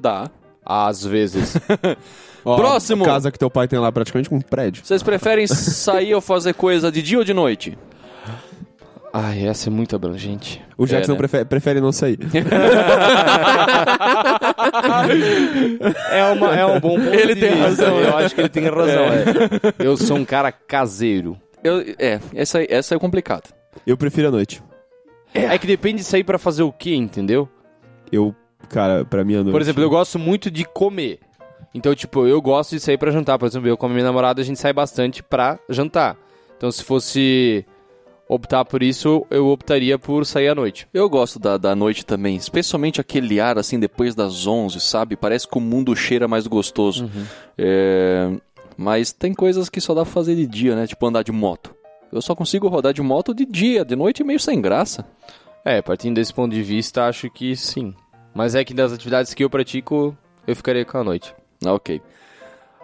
Dá. 0.00 0.30
Às 0.64 1.04
vezes. 1.04 1.58
ó, 2.42 2.56
próximo. 2.56 3.04
A 3.04 3.08
casa 3.08 3.30
que 3.30 3.38
teu 3.38 3.50
pai 3.50 3.68
tem 3.68 3.78
lá 3.78 3.92
praticamente 3.92 4.30
com 4.30 4.36
um 4.36 4.40
prédio. 4.40 4.82
Vocês 4.82 5.02
preferem 5.02 5.46
sair 5.46 6.14
ou 6.14 6.22
fazer 6.22 6.54
coisa 6.54 6.90
de 6.90 7.02
dia 7.02 7.18
ou 7.18 7.24
de 7.24 7.34
noite? 7.34 7.76
Ai, 9.12 9.46
essa 9.46 9.68
é 9.68 9.70
muito 9.70 9.94
abrangente. 9.94 10.62
O 10.78 10.86
Jackson 10.86 11.12
né? 11.12 11.18
prefere, 11.18 11.44
prefere 11.44 11.80
não 11.80 11.92
sair. 11.92 12.18
É, 16.10 16.24
uma, 16.32 16.56
é 16.56 16.66
um 16.66 16.80
bom 16.80 16.96
ponto 16.98 17.14
Ele 17.14 17.34
de 17.34 17.40
tem 17.40 17.50
vista. 17.50 17.64
razão, 17.66 18.00
Eu 18.00 18.16
acho 18.16 18.34
que 18.34 18.40
ele 18.40 18.48
tem 18.48 18.64
razão. 18.64 19.04
é. 19.04 19.24
Eu 19.78 19.96
sou 19.96 20.16
um 20.16 20.24
cara 20.24 20.50
caseiro. 20.50 21.36
Eu, 21.62 21.80
é, 21.98 22.18
essa, 22.34 22.64
essa 22.68 22.94
é 22.94 22.98
complicada. 22.98 23.44
Eu 23.86 23.96
prefiro 23.96 24.28
a 24.28 24.30
noite. 24.30 24.62
É, 25.34 25.58
que 25.58 25.66
depende 25.66 25.98
de 25.98 26.04
sair 26.04 26.22
pra 26.22 26.38
fazer 26.38 26.62
o 26.62 26.72
quê, 26.72 26.94
entendeu? 26.94 27.48
Eu, 28.10 28.34
cara, 28.68 29.04
pra 29.04 29.24
mim. 29.24 29.44
Por 29.50 29.60
exemplo, 29.60 29.82
eu 29.82 29.90
gosto 29.90 30.18
muito 30.18 30.50
de 30.50 30.64
comer. 30.64 31.18
Então, 31.74 31.92
tipo, 31.92 32.26
eu 32.26 32.40
gosto 32.40 32.70
de 32.70 32.80
sair 32.80 32.96
pra 32.96 33.10
jantar. 33.10 33.36
Por 33.36 33.46
exemplo, 33.46 33.68
eu 33.68 33.76
com 33.76 33.86
a 33.86 33.88
minha 33.88 34.04
namorada, 34.04 34.40
a 34.40 34.44
gente 34.44 34.60
sai 34.60 34.72
bastante 34.72 35.22
pra 35.24 35.58
jantar. 35.68 36.16
Então, 36.56 36.70
se 36.70 36.84
fosse 36.84 37.66
optar 38.28 38.64
por 38.64 38.82
isso, 38.82 39.26
eu 39.28 39.48
optaria 39.48 39.98
por 39.98 40.24
sair 40.24 40.48
à 40.48 40.54
noite. 40.54 40.86
Eu 40.94 41.10
gosto 41.10 41.38
da, 41.38 41.58
da 41.58 41.74
noite 41.74 42.06
também, 42.06 42.36
especialmente 42.36 43.00
aquele 43.00 43.40
ar 43.40 43.58
assim 43.58 43.78
depois 43.78 44.14
das 44.14 44.46
11, 44.46 44.80
sabe? 44.80 45.16
Parece 45.16 45.48
que 45.48 45.58
o 45.58 45.60
mundo 45.60 45.94
cheira 45.96 46.28
mais 46.28 46.46
gostoso. 46.46 47.10
É, 47.58 48.30
mas 48.76 49.12
tem 49.12 49.34
coisas 49.34 49.68
que 49.68 49.80
só 49.80 49.94
dá 49.94 50.02
pra 50.02 50.12
fazer 50.12 50.36
de 50.36 50.46
dia, 50.46 50.74
né? 50.76 50.86
Tipo 50.86 51.06
andar 51.06 51.22
de 51.22 51.32
moto. 51.32 51.74
Eu 52.14 52.22
só 52.22 52.32
consigo 52.32 52.68
rodar 52.68 52.92
de 52.92 53.02
moto 53.02 53.34
de 53.34 53.44
dia, 53.44 53.84
de 53.84 53.96
noite 53.96 54.22
é 54.22 54.24
meio 54.24 54.38
sem 54.38 54.60
graça. 54.60 55.04
É, 55.64 55.82
partindo 55.82 56.14
desse 56.14 56.32
ponto 56.32 56.54
de 56.54 56.62
vista, 56.62 57.06
acho 57.06 57.28
que 57.28 57.56
sim. 57.56 57.92
Mas 58.32 58.54
é 58.54 58.64
que 58.64 58.72
das 58.72 58.92
atividades 58.92 59.34
que 59.34 59.42
eu 59.42 59.50
pratico, 59.50 60.16
eu 60.46 60.54
ficaria 60.54 60.84
com 60.84 60.96
a 60.96 61.02
noite. 61.02 61.34
Ok. 61.66 62.00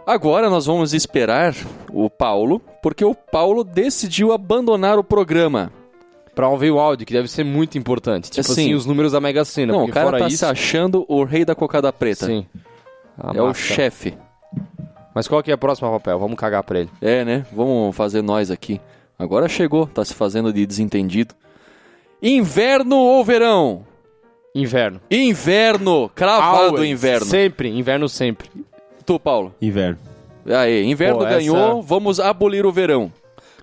Agora 0.04 0.50
nós 0.50 0.66
vamos 0.66 0.92
esperar 0.92 1.54
o 1.92 2.10
Paulo, 2.10 2.60
porque 2.82 3.04
o 3.04 3.14
Paulo 3.14 3.62
decidiu 3.62 4.32
abandonar 4.32 4.98
o 4.98 5.04
programa. 5.04 5.70
Pra 6.34 6.48
ouvir 6.48 6.72
o 6.72 6.80
áudio, 6.80 7.06
que 7.06 7.12
deve 7.12 7.28
ser 7.28 7.44
muito 7.44 7.78
importante. 7.78 8.32
Tipo 8.32 8.48
Sim. 8.48 8.52
assim, 8.52 8.74
os 8.74 8.84
números 8.84 9.12
da 9.12 9.20
Mega 9.20 9.44
Sena. 9.44 9.72
Não, 9.72 9.84
o 9.84 9.92
cara 9.92 10.06
fora 10.06 10.18
tá 10.18 10.26
isso, 10.26 10.38
se 10.38 10.44
achando 10.44 11.04
o 11.06 11.22
rei 11.22 11.44
da 11.44 11.54
cocada 11.54 11.92
preta. 11.92 12.26
Sim. 12.26 12.44
Ah, 13.16 13.30
é 13.32 13.40
o 13.40 13.46
massa. 13.46 13.60
chefe. 13.60 14.18
Mas 15.14 15.28
qual 15.28 15.40
que 15.40 15.52
é 15.52 15.54
a 15.54 15.58
próxima 15.58 15.88
papel? 15.88 16.18
Vamos 16.18 16.36
cagar 16.36 16.64
pra 16.64 16.80
ele. 16.80 16.90
É, 17.00 17.24
né? 17.24 17.46
Vamos 17.52 17.94
fazer 17.94 18.22
nós 18.22 18.50
aqui. 18.50 18.80
Agora 19.20 19.48
chegou, 19.48 19.86
tá 19.86 20.02
se 20.02 20.14
fazendo 20.14 20.50
de 20.50 20.64
desentendido. 20.66 21.34
Inverno 22.22 22.96
ou 22.96 23.22
verão? 23.24 23.84
Inverno. 24.54 24.98
Inverno! 25.10 26.10
Cravado 26.14 26.68
Always. 26.76 26.90
inverno. 26.90 27.26
Sempre, 27.26 27.68
inverno 27.68 28.08
sempre. 28.08 28.48
Tu, 29.04 29.20
Paulo. 29.20 29.54
Inverno. 29.60 29.98
Aí, 30.46 30.84
inverno 30.84 31.18
Pô, 31.18 31.26
essa- 31.26 31.36
ganhou, 31.36 31.82
vamos 31.82 32.18
abolir 32.18 32.64
o 32.64 32.72
verão. 32.72 33.12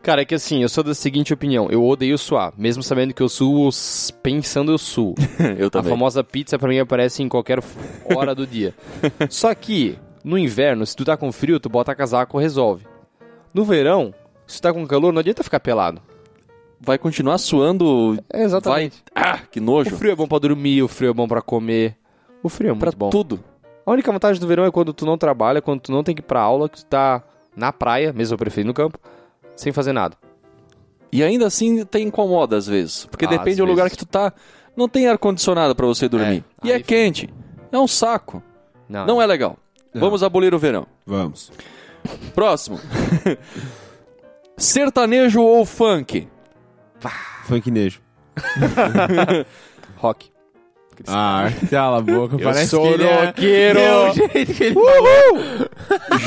Cara, 0.01 0.21
é 0.21 0.25
que 0.25 0.35
assim, 0.35 0.61
eu 0.61 0.69
sou 0.69 0.83
da 0.83 0.93
seguinte 0.93 1.33
opinião. 1.33 1.69
Eu 1.71 1.83
odeio 1.85 2.17
suar, 2.19 2.53
mesmo 2.55 2.83
sabendo 2.83 3.13
que 3.15 3.21
eu 3.21 3.27
suo 3.27 3.69
pensando 4.21 4.71
eu 4.71 4.77
suo. 4.77 5.15
Eu 5.57 5.67
A 5.67 5.69
também. 5.71 5.89
famosa 5.89 6.23
pizza 6.23 6.57
pra 6.59 6.69
mim 6.69 6.77
aparece 6.79 7.23
em 7.23 7.27
qualquer 7.27 7.59
hora 8.15 8.33
do 8.35 8.45
dia. 8.45 8.75
Só 9.27 9.53
que, 9.55 9.97
no 10.23 10.37
inverno, 10.37 10.85
se 10.85 10.95
tu 10.95 11.03
tá 11.03 11.17
com 11.17 11.31
frio, 11.31 11.59
tu 11.59 11.67
bota 11.67 11.95
casaco, 11.95 12.37
resolve. 12.37 12.85
No 13.53 13.65
verão, 13.65 14.13
se 14.47 14.61
tá 14.61 14.73
com 14.73 14.85
calor, 14.87 15.11
não 15.13 15.19
adianta 15.19 15.43
ficar 15.43 15.59
pelado. 15.59 16.01
Vai 16.79 16.97
continuar 16.97 17.37
suando. 17.37 18.17
É, 18.31 18.43
exatamente. 18.43 19.03
Vai. 19.13 19.23
Ah, 19.33 19.39
que 19.51 19.59
O 19.59 19.63
nojo. 19.63 19.95
frio 19.97 20.11
é 20.11 20.15
bom 20.15 20.27
pra 20.27 20.39
dormir, 20.39 20.81
o 20.83 20.87
frio 20.87 21.09
é 21.09 21.13
bom 21.13 21.27
pra 21.27 21.41
comer. 21.41 21.95
O 22.43 22.49
frio 22.49 22.71
é 22.71 22.75
Pra 22.75 22.85
muito 22.87 22.97
bom. 22.97 23.09
tudo. 23.09 23.43
A 23.85 23.91
única 23.91 24.11
vantagem 24.11 24.39
do 24.39 24.47
verão 24.47 24.63
é 24.65 24.71
quando 24.71 24.93
tu 24.93 25.05
não 25.05 25.17
trabalha, 25.17 25.61
quando 25.61 25.81
tu 25.81 25.91
não 25.91 26.03
tem 26.03 26.13
que 26.15 26.21
ir 26.21 26.23
pra 26.25 26.41
aula, 26.41 26.69
que 26.69 26.77
tu 26.79 26.85
tá 26.85 27.23
na 27.55 27.71
praia, 27.73 28.13
mesmo 28.13 28.33
eu 28.35 28.37
prefiro 28.37 28.67
no 28.67 28.73
campo, 28.73 28.99
sem 29.55 29.71
fazer 29.73 29.91
nada. 29.93 30.15
E 31.11 31.23
ainda 31.23 31.47
assim 31.47 31.83
te 31.85 31.99
incomoda 31.99 32.57
às 32.57 32.67
vezes. 32.67 33.05
Porque 33.05 33.25
Ah, 33.25 33.29
depende 33.29 33.57
do 33.57 33.65
lugar 33.65 33.83
vezes. 33.83 33.97
que 33.97 34.05
tu 34.05 34.09
tá. 34.09 34.31
Não 34.75 34.87
tem 34.87 35.07
ar-condicionado 35.07 35.73
pra 35.75 35.87
você 35.87 36.07
dormir. 36.07 36.43
É, 36.63 36.67
e 36.67 36.71
é 36.71 36.75
aí- 36.75 36.83
quente. 36.83 37.29
É 37.71 37.79
um 37.79 37.87
saco. 37.87 38.43
Não, 38.87 39.05
Não 39.07 39.21
é 39.21 39.25
legal. 39.25 39.57
Não. 39.93 40.01
Vamos 40.01 40.21
abolir 40.21 40.53
o 40.53 40.59
verão. 40.59 40.85
Vamos. 41.05 41.51
Próximo. 42.35 42.79
Sertanejo 44.57 45.41
ou 45.41 45.65
funk? 45.65 46.27
Funknejo. 47.45 48.01
rock. 49.97 50.31
Ah, 51.07 51.49
cala 51.69 51.99
a 51.99 52.01
boca. 52.01 52.39
Parece 52.39 52.71
sou 52.71 52.81
que 52.81 52.93
ele 52.93 53.03
é... 53.03 53.25
roqueiro. 53.25 53.79
É 53.79 54.09
o 54.09 54.13
jeito 54.13 54.53
que 54.53 54.63
ele 54.63 54.75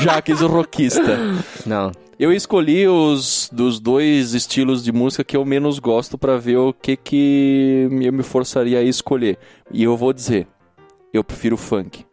Jaques 0.01 0.41
o 0.41 0.47
rockista. 0.47 1.17
Não. 1.65 1.91
Eu 2.17 2.31
escolhi 2.31 2.87
os 2.87 3.49
dos 3.51 3.79
dois 3.79 4.33
estilos 4.33 4.83
de 4.83 4.91
música 4.91 5.23
que 5.23 5.35
eu 5.35 5.43
menos 5.43 5.79
gosto 5.79 6.17
pra 6.17 6.37
ver 6.37 6.57
o 6.57 6.71
que 6.71 6.95
que 6.95 7.87
eu 8.01 8.13
me 8.13 8.23
forçaria 8.23 8.79
a 8.79 8.83
escolher. 8.83 9.37
E 9.71 9.83
eu 9.83 9.97
vou 9.97 10.13
dizer, 10.13 10.47
eu 11.13 11.23
prefiro 11.23 11.57
funk. 11.57 12.05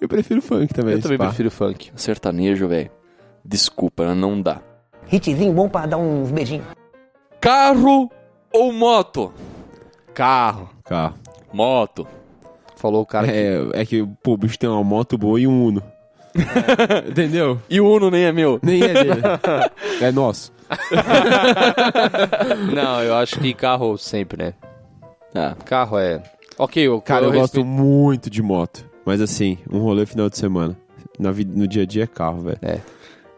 Eu 0.00 0.06
prefiro 0.06 0.40
funk 0.40 0.72
também. 0.72 0.94
Eu 0.94 1.02
também 1.02 1.18
pá. 1.18 1.26
prefiro 1.28 1.50
funk. 1.50 1.90
Sertanejo, 1.96 2.68
velho. 2.68 2.90
Desculpa, 3.44 4.14
não 4.14 4.40
dá. 4.40 4.62
Hitzinho 5.10 5.52
bom 5.52 5.68
pra 5.68 5.86
dar 5.86 5.96
uns 5.98 6.30
beijinhos. 6.30 6.66
Carro 7.40 8.10
ou 8.52 8.72
moto? 8.72 9.32
Carro. 10.12 10.70
Carro. 10.84 11.14
Moto. 11.52 12.06
Falou 12.76 13.02
o 13.02 13.06
cara 13.06 13.26
que... 13.26 13.32
É, 13.32 13.80
é 13.80 13.86
que 13.86 14.06
pô, 14.22 14.32
o 14.32 14.36
bicho 14.36 14.58
tem 14.58 14.68
uma 14.68 14.82
moto 14.84 15.16
boa 15.16 15.40
e 15.40 15.46
um 15.46 15.66
Uno. 15.66 15.82
Entendeu? 17.08 17.60
E 17.70 17.80
o 17.80 17.88
Uno 17.88 18.10
nem 18.10 18.24
é 18.24 18.32
meu. 18.32 18.58
Nem 18.62 18.82
é 18.82 18.92
dele. 18.92 19.22
é 20.02 20.12
nosso. 20.12 20.52
Não, 22.74 23.02
eu 23.02 23.14
acho 23.14 23.38
que 23.38 23.54
carro 23.54 23.96
sempre, 23.96 24.42
né? 24.44 24.54
Ah, 25.34 25.54
Carro 25.64 25.98
é... 25.98 26.22
Ok, 26.58 26.88
o 26.88 27.00
Cara, 27.00 27.24
eu, 27.26 27.32
gosto 27.32 27.56
respeito- 27.56 27.66
muito 27.66 28.30
de 28.30 28.42
moto. 28.42 28.84
Mas 29.04 29.20
assim, 29.20 29.58
um 29.70 29.78
rolê 29.80 30.06
final 30.06 30.30
de 30.30 30.38
semana. 30.38 30.76
Na 31.18 31.30
vida, 31.32 31.52
no 31.56 31.66
dia 31.66 31.82
a 31.82 31.86
dia 31.86 32.04
é 32.04 32.06
carro, 32.06 32.42
velho. 32.42 32.58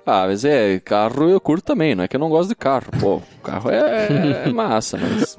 Ah, 0.06 0.24
mas 0.28 0.44
é, 0.44 0.78
carro 0.78 1.28
eu 1.28 1.40
curto 1.40 1.64
também, 1.64 1.94
não 1.96 2.04
é 2.04 2.08
que 2.08 2.14
eu 2.14 2.20
não 2.20 2.28
gosto 2.28 2.48
de 2.50 2.54
carro. 2.54 2.86
Pô, 3.00 3.20
carro 3.42 3.68
é, 3.70 4.44
é 4.46 4.52
massa, 4.52 4.96
mas. 4.96 5.36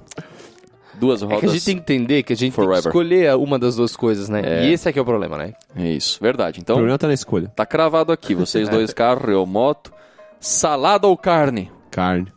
Duas 1.00 1.22
É 1.22 1.26
rodas. 1.26 1.40
que 1.42 1.46
a 1.46 1.50
gente 1.50 1.64
tem 1.66 1.76
que 1.76 1.82
entender 1.82 2.24
que 2.24 2.34
a 2.34 2.36
gente 2.36 2.54
tem 2.56 2.66
Forever. 2.66 2.82
que 2.82 2.88
escolher 2.90 3.36
uma 3.36 3.58
das 3.60 3.76
duas 3.76 3.96
coisas, 3.96 4.28
né? 4.30 4.42
É. 4.44 4.66
E 4.66 4.74
esse 4.74 4.90
aqui 4.90 4.98
é 4.98 5.02
o 5.02 5.06
problema, 5.06 5.38
né? 5.38 5.54
É 5.76 5.88
isso, 5.90 6.18
verdade. 6.22 6.60
O 6.60 6.62
Então, 6.62 6.76
problema 6.76 6.98
tá 6.98 7.08
na 7.08 7.14
escolha. 7.14 7.48
tá 7.56 7.66
cravado 7.68 8.12
aqui. 8.12 8.34
Vocês 8.36 8.68
dois, 8.68 8.92
carro, 8.96 9.30
eu, 9.32 9.46
moto. 9.46 9.94
Salada 10.40 11.08
ou 11.08 11.16
carne? 11.16 11.72
Carne. 11.92 12.32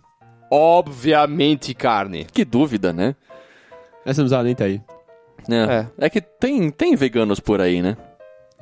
Obviamente 0.51 1.73
carne. 1.75 2.27
Que 2.27 2.45
dúvida, 2.45 2.93
né? 2.93 3.17
Essa 4.05 4.21
não 4.23 4.29
precisa 4.29 4.43
nem 4.43 4.55
tá 4.55 4.65
aí. 4.65 4.81
É, 5.49 6.07
é 6.07 6.11
que 6.11 6.21
tem, 6.21 6.71
tem 6.71 6.95
veganos 6.95 7.41
por 7.41 7.61
aí, 7.61 7.81
né? 7.81 7.97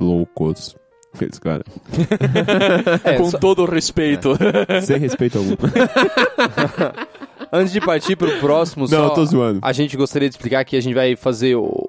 Loucos. 0.01 0.77
Esse 1.21 1.41
cara. 1.41 1.65
É, 3.05 3.15
Com 3.17 3.31
só- 3.31 3.39
todo 3.39 3.63
o 3.63 3.65
respeito. 3.65 4.37
Sem 4.83 4.99
respeito 4.99 5.39
algum. 5.39 5.55
Antes 7.53 7.73
de 7.73 7.81
partir 7.81 8.17
pro 8.17 8.31
próximo, 8.41 8.85
Não, 8.85 8.89
só 8.99 9.05
eu 9.07 9.11
tô 9.11 9.25
zoando. 9.25 9.61
a 9.63 9.73
gente 9.73 9.97
gostaria 9.97 10.29
de 10.29 10.35
explicar 10.35 10.65
que 10.65 10.77
a 10.77 10.81
gente 10.83 10.95
vai 10.95 11.17
fazer 11.17 11.55
o... 11.57 11.89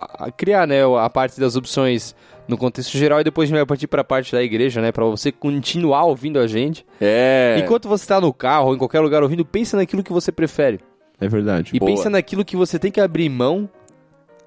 a- 0.00 0.30
criar, 0.30 0.66
né, 0.66 0.78
a 0.84 1.10
parte 1.10 1.40
das 1.40 1.56
opções 1.56 2.14
no 2.46 2.56
contexto 2.56 2.96
geral 2.96 3.20
e 3.20 3.24
depois 3.24 3.46
a 3.46 3.48
gente 3.48 3.56
vai 3.58 3.66
partir 3.66 3.86
pra 3.86 4.02
parte 4.04 4.32
da 4.32 4.42
igreja, 4.42 4.80
né, 4.80 4.92
Pra 4.92 5.04
você 5.04 5.30
continuar 5.32 6.04
ouvindo 6.04 6.38
a 6.38 6.46
gente. 6.46 6.86
É. 7.00 7.56
Enquanto 7.58 7.88
você 7.88 8.06
tá 8.06 8.20
no 8.20 8.32
carro 8.32 8.68
ou 8.68 8.74
em 8.74 8.78
qualquer 8.78 9.00
lugar 9.00 9.22
ouvindo, 9.22 9.44
pensa 9.44 9.76
naquilo 9.76 10.02
que 10.02 10.12
você 10.12 10.30
prefere. 10.32 10.80
É 11.20 11.28
verdade. 11.28 11.72
E 11.74 11.78
Boa. 11.80 11.90
pensa 11.90 12.08
naquilo 12.08 12.44
que 12.44 12.56
você 12.56 12.78
tem 12.78 12.92
que 12.92 13.00
abrir 13.00 13.28
mão 13.28 13.68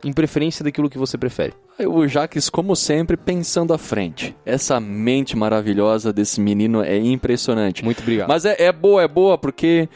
em 0.04 0.14
preferência 0.14 0.64
daquilo 0.64 0.90
que 0.90 0.98
você 0.98 1.18
prefere. 1.18 1.54
O 1.88 2.08
Jaques, 2.08 2.50
como 2.50 2.76
sempre, 2.76 3.16
pensando 3.18 3.74
à 3.74 3.78
frente. 3.78 4.36
Essa 4.46 4.80
mente 4.80 5.36
maravilhosa 5.36 6.12
desse 6.14 6.40
menino 6.42 6.82
é 6.84 6.98
impressionante. 6.98 7.84
Muito 7.84 8.02
obrigado. 8.02 8.28
Mas 8.30 8.46
é, 8.46 8.56
é 8.64 8.72
boa, 8.72 9.02
é 9.04 9.08
boa, 9.08 9.38
porque 9.38 9.88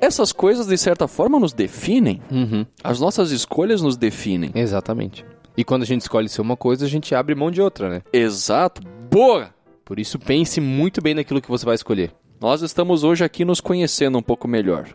essas 0.00 0.32
coisas, 0.32 0.66
de 0.66 0.76
certa 0.78 1.08
forma, 1.08 1.38
nos 1.40 1.52
definem. 1.52 2.20
Uhum, 2.30 2.64
As 2.82 3.00
nossas 3.00 3.30
escolhas 3.30 3.82
nos 3.82 3.96
definem. 3.96 4.50
exatamente. 4.54 5.24
E 5.56 5.64
quando 5.64 5.82
a 5.82 5.86
gente 5.86 6.02
escolhe 6.02 6.28
ser 6.28 6.40
uma 6.40 6.56
coisa, 6.56 6.84
a 6.84 6.88
gente 6.88 7.14
abre 7.16 7.34
mão 7.34 7.50
de 7.50 7.60
outra, 7.60 7.88
né? 7.90 8.02
Exato. 8.12 8.80
Boa! 9.10 9.52
Por 9.84 9.98
isso, 9.98 10.16
pense 10.18 10.60
muito 10.60 11.02
bem 11.02 11.14
naquilo 11.14 11.40
que 11.42 11.48
você 11.48 11.64
vai 11.64 11.74
escolher. 11.74 12.12
Nós 12.40 12.62
estamos 12.62 13.02
hoje 13.02 13.24
aqui 13.24 13.44
nos 13.44 13.60
conhecendo 13.60 14.16
um 14.18 14.22
pouco 14.22 14.46
melhor. 14.46 14.86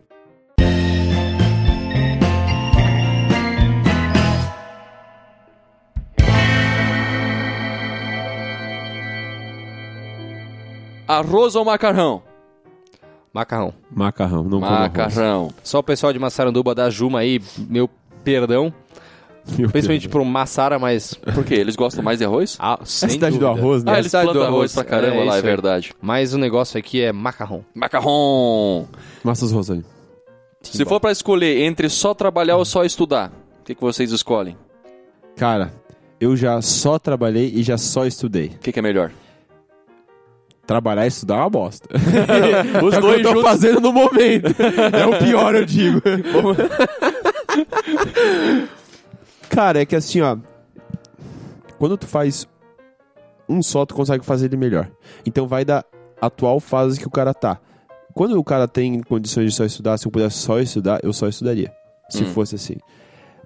Arroz 11.08 11.56
ou 11.56 11.66
macarrão? 11.66 12.22
Macarrão. 13.34 13.74
Macarrão, 13.92 14.44
não 14.44 14.60
como 14.62 14.66
arroz. 14.66 14.80
Macarrão. 14.82 15.54
Só 15.64 15.80
o 15.80 15.84
pessoal 15.84 16.14
de 16.14 16.20
Massaranduba 16.20 16.74
da 16.76 16.90
Juma 16.90 17.20
aí, 17.20 17.42
meu 17.58 17.90
perdão. 18.24 18.74
Meu 19.58 19.70
Principalmente 19.70 20.04
Deus. 20.04 20.12
pro 20.12 20.24
Massara, 20.24 20.80
mas. 20.80 21.14
Por 21.16 21.44
quê? 21.44 21.56
Eles 21.56 21.76
gostam 21.76 22.02
mais 22.04 22.20
de 22.20 22.24
arroz? 22.26 22.56
Ah, 22.60 22.78
É 22.80 22.84
a 22.84 22.86
sem 22.86 23.10
cidade 23.10 23.38
do 23.38 23.46
dúvida. 23.46 23.60
arroz, 23.62 23.84
né? 23.84 23.92
Ah, 23.92 23.96
eles 23.96 24.06
cidade 24.08 24.28
do 24.28 24.32
plantam 24.34 24.48
arroz 24.48 24.72
arroz. 24.72 24.74
pra 24.74 24.84
caramba 24.86 25.18
É 25.22 25.24
lá, 25.26 25.38
é 25.38 25.42
verdade. 25.42 25.94
Mas 26.02 26.34
o 26.34 26.38
negócio 26.38 26.80
aqui 26.80 27.02
é 27.02 27.12
macarrão. 27.12 27.66
Macarrão. 27.76 28.88
Massas 29.24 29.52
Rosane. 29.52 29.84
Se 30.62 30.86
for 30.86 31.02
pra 31.02 31.12
escolher 31.12 31.62
entre 31.64 31.90
só 31.90 32.14
trabalhar 32.14 32.56
ou 32.56 32.64
só 32.64 32.86
estudar, 32.86 33.34
o 33.60 33.64
que, 33.66 33.76
que 33.76 33.82
vocês 33.82 34.14
escolhem? 34.14 34.56
Cara, 35.36 35.74
eu 36.22 36.38
já 36.38 36.62
só 36.62 36.98
trabalhei 36.98 37.52
e 37.54 37.64
já 37.64 37.78
só 37.78 38.06
estudei. 38.06 38.48
O 38.56 38.60
que, 38.60 38.72
que 38.72 38.80
é 38.80 38.82
melhor? 38.82 39.12
Trabalhar 40.66 41.04
e 41.06 41.10
estudar 41.10 41.36
é 41.36 41.40
uma 41.40 41.50
bosta. 41.50 41.90
Os 42.84 42.94
É 42.94 43.00
o 43.00 43.02
que 43.02 43.08
eu 43.28 43.34
tô 43.34 43.42
fazendo 43.42 43.82
no 43.82 43.92
momento. 43.92 44.48
É 44.98 45.06
o 45.06 45.20
pior, 45.20 45.56
eu 45.56 45.66
digo. 45.66 46.02
Cara, 49.50 49.82
é 49.82 49.86
que 49.86 49.96
assim, 49.96 50.22
ó. 50.22 50.38
Quando 51.78 51.98
tu 51.98 52.08
faz 52.08 52.48
um 53.48 53.62
só, 53.62 53.86
tu 53.86 53.94
consegue 53.94 54.24
fazer 54.26 54.46
ele 54.46 54.58
melhor. 54.58 54.90
Então 55.26 55.48
vai 55.48 55.66
da 55.66 55.84
atual 56.22 56.60
fase 56.60 57.00
que 57.00 57.08
o 57.08 57.12
cara 57.12 57.34
tá. 57.34 57.60
Quando 58.14 58.40
o 58.40 58.44
cara 58.44 58.68
tem 58.68 59.02
condições 59.02 59.50
de 59.52 59.56
só 59.58 59.66
estudar, 59.66 59.98
se 59.98 60.08
eu 60.08 60.12
pudesse 60.12 60.38
só 60.38 60.60
estudar, 60.60 61.00
eu 61.04 61.12
só 61.12 61.28
estudaria. 61.28 61.72
Se 62.10 62.24
Hum. 62.24 62.28
fosse 62.28 62.56
assim. 62.56 62.76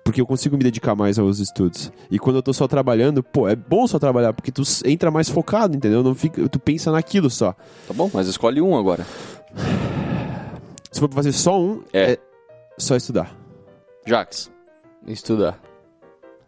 Porque 0.07 0.21
eu 0.21 0.25
consigo 0.25 0.55
me 0.55 0.63
dedicar 0.63 0.95
mais 0.95 1.19
aos 1.19 1.37
estudos. 1.39 1.91
E 2.09 2.17
quando 2.17 2.37
eu 2.37 2.41
tô 2.41 2.53
só 2.53 2.65
trabalhando, 2.65 3.21
pô, 3.21 3.45
é 3.45 3.57
bom 3.57 3.85
só 3.85 3.99
trabalhar, 3.99 4.31
porque 4.31 4.53
tu 4.53 4.63
entra 4.85 5.11
mais 5.11 5.27
focado, 5.27 5.75
entendeu? 5.75 6.01
Não 6.01 6.15
fica, 6.15 6.47
tu 6.47 6.57
pensa 6.57 6.89
naquilo 6.93 7.29
só. 7.29 7.51
Tá 7.85 7.93
bom, 7.93 8.09
mas 8.13 8.25
escolhe 8.25 8.61
um 8.61 8.77
agora. 8.77 9.05
Se 10.89 11.01
for 11.01 11.09
pra 11.09 11.17
fazer 11.17 11.33
só 11.33 11.59
um, 11.59 11.83
É. 11.91 12.13
é, 12.13 12.17
só 12.77 12.95
estudar. 12.95 13.35
Jax. 14.05 14.49
Estudar. 15.05 15.59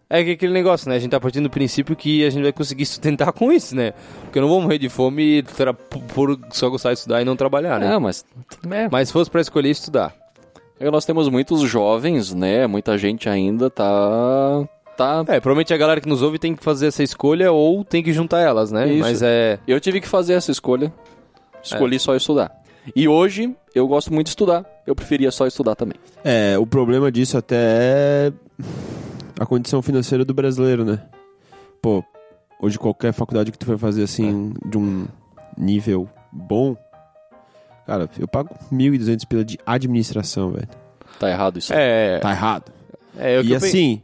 É 0.10 0.24
que 0.24 0.32
aquele 0.32 0.54
negócio, 0.54 0.88
né? 0.90 0.96
A 0.96 1.00
gente 1.00 1.12
tá 1.12 1.20
partindo 1.20 1.44
do 1.44 1.50
princípio 1.50 1.98
que 1.98 2.26
a 2.26 2.30
gente 2.30 2.44
vai 2.44 2.54
conseguir 2.54 2.86
sustentar 2.88 3.34
com 3.34 3.52
isso, 3.52 3.76
né? 3.76 3.92
Porque 4.24 4.40
eu 4.40 4.44
não 4.44 4.50
vou 4.50 4.62
morrer 4.62 4.78
de 4.78 4.88
fome 4.88 5.40
e 5.40 5.44
por 6.14 6.40
só 6.52 6.70
gostar 6.70 6.94
de 6.94 7.00
estudar 7.00 7.22
e 7.22 7.26
não 7.26 7.36
trabalhar, 7.36 7.78
né? 7.78 7.94
É, 7.94 8.00
mas. 8.00 8.24
É, 8.72 8.88
Mas 8.90 9.10
se 9.10 9.14
fosse 9.14 9.30
pra 9.30 9.42
escolher 9.42 9.70
estudar. 9.70 10.16
É, 10.80 10.90
Nós 10.90 11.06
temos 11.06 11.28
muitos 11.28 11.62
jovens, 11.62 12.34
né? 12.34 12.66
Muita 12.66 12.98
gente 12.98 13.28
ainda 13.28 13.70
tá. 13.70 14.68
tá. 14.96 15.26
É, 15.28 15.40
provavelmente 15.40 15.74
a 15.74 15.78
galera 15.78 16.00
que 16.00 16.08
nos 16.08 16.22
ouve 16.22 16.40
tem 16.40 16.56
que 16.56 16.64
fazer 16.64 16.88
essa 16.88 17.04
escolha 17.04 17.52
ou 17.52 17.84
tem 17.84 18.02
que 18.02 18.14
juntar 18.14 18.40
elas, 18.40 18.72
né? 18.72 18.88
Isso. 18.88 19.02
Mas 19.02 19.22
é. 19.22 19.60
Eu 19.68 19.80
tive 19.80 20.00
que 20.00 20.08
fazer 20.08 20.34
essa 20.34 20.52
escolha. 20.52 20.94
Escolhi 21.62 22.00
só 22.00 22.16
estudar. 22.16 22.52
E 22.96 23.08
hoje 23.08 23.54
eu 23.76 23.88
gosto 23.88 24.14
muito 24.14 24.28
de 24.28 24.32
estudar. 24.32 24.66
Eu 24.88 24.96
preferia 24.96 25.32
só 25.32 25.46
estudar 25.46 25.76
também. 25.76 25.98
É, 26.24 26.58
o 26.58 26.66
problema 26.66 27.12
disso 27.12 27.38
até 27.38 27.56
é 27.58 28.34
a 29.40 29.46
condição 29.46 29.82
financeira 29.82 30.24
do 30.24 30.34
brasileiro, 30.34 30.86
né? 30.86 31.02
Pô, 31.82 32.04
hoje 32.62 32.80
qualquer 32.80 33.12
faculdade 33.12 33.52
que 33.52 33.58
tu 33.58 33.66
vai 33.66 33.78
fazer 33.78 34.04
assim, 34.04 34.54
de 34.66 34.78
um 34.78 35.06
nível 35.58 36.10
bom, 36.32 36.76
cara, 37.90 38.10
eu 38.20 38.28
pago 38.28 38.56
1.200 38.72 39.26
pila 39.28 39.44
de 39.44 39.58
administração, 39.66 40.52
velho. 40.52 40.68
Tá 41.20 41.30
errado 41.30 41.58
isso. 41.58 41.74
É. 41.74 42.20
Tá 42.20 42.32
errado. 42.32 42.72
é 43.18 43.38
eu 43.38 43.42
que 43.42 43.48
E 43.50 43.54
eu 43.54 43.60
pe- 43.60 43.66
assim, 43.66 44.02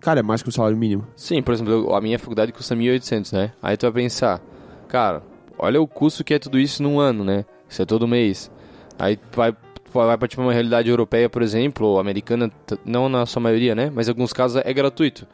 cara, 0.00 0.20
é 0.20 0.22
mais 0.22 0.42
que 0.42 0.48
o 0.48 0.52
salário 0.52 0.76
mínimo. 0.76 1.06
Sim, 1.16 1.42
por 1.42 1.52
exemplo, 1.52 1.94
a 1.94 2.00
minha 2.00 2.18
faculdade 2.18 2.52
custa 2.52 2.74
1.800, 2.76 3.32
né? 3.32 3.52
Aí 3.62 3.76
tu 3.76 3.82
vai 3.90 4.02
pensar, 4.02 4.40
cara, 4.88 5.22
olha 5.58 5.80
o 5.82 5.86
custo 5.88 6.22
que 6.24 6.34
é 6.34 6.38
tudo 6.38 6.58
isso 6.58 6.82
num 6.82 6.98
ano, 7.00 7.24
né? 7.24 7.44
Isso 7.68 7.82
é 7.82 7.84
todo 7.84 8.06
mês. 8.06 8.50
Aí 8.98 9.16
tu 9.16 9.36
vai, 9.36 9.52
vai 9.92 10.16
pra 10.16 10.28
tipo, 10.28 10.40
uma 10.42 10.52
realidade 10.52 10.88
europeia, 10.88 11.28
por 11.28 11.42
exemplo, 11.42 11.86
ou 11.86 11.98
americana, 11.98 12.50
não 12.84 13.08
na 13.08 13.26
sua 13.26 13.42
maioria, 13.42 13.74
né? 13.74 13.90
Mas 13.94 14.06
em 14.06 14.10
alguns 14.12 14.32
casos 14.32 14.62
é 14.64 14.72
gratuito. 14.72 15.26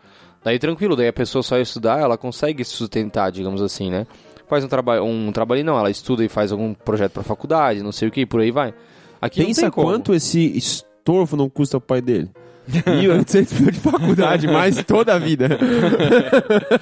Daí 0.43 0.59
tranquilo, 0.59 0.95
daí 0.97 1.09
a 1.09 1.13
pessoa 1.13 1.43
só 1.43 1.59
estudar, 1.59 1.99
ela 2.01 2.17
consegue 2.17 2.65
se 2.65 2.71
sustentar, 2.73 3.31
digamos 3.33 3.61
assim, 3.61 3.91
né? 3.91 4.07
Faz 4.49 4.65
um 4.65 4.69
trabalho, 4.69 5.05
um 5.05 5.33
trabalho 5.33 5.65
não, 5.65 5.79
ela 5.79 5.91
estuda 5.91 6.25
e 6.25 6.29
faz 6.29 6.53
algum 6.53 6.73
projeto 6.73 7.13
pra 7.13 7.23
faculdade, 7.23 7.83
não 7.83 7.93
sei 7.93 8.09
o 8.09 8.11
que, 8.11 8.25
por 8.25 8.41
aí 8.41 8.51
vai. 8.51 8.73
Aqui 9.21 9.41
não 9.41 9.47
Pensa 9.47 9.71
quanto 9.71 10.15
esse 10.15 10.57
estorvo 10.57 11.37
não 11.37 11.49
custa 11.49 11.77
ao 11.77 11.81
pai 11.81 12.01
dele. 12.01 12.31
1.800 12.71 13.57
pila 13.57 13.73
de 13.73 13.81
faculdade, 13.81 14.47
mais 14.49 14.83
toda 14.85 15.15
a 15.15 15.19
vida. 15.19 15.49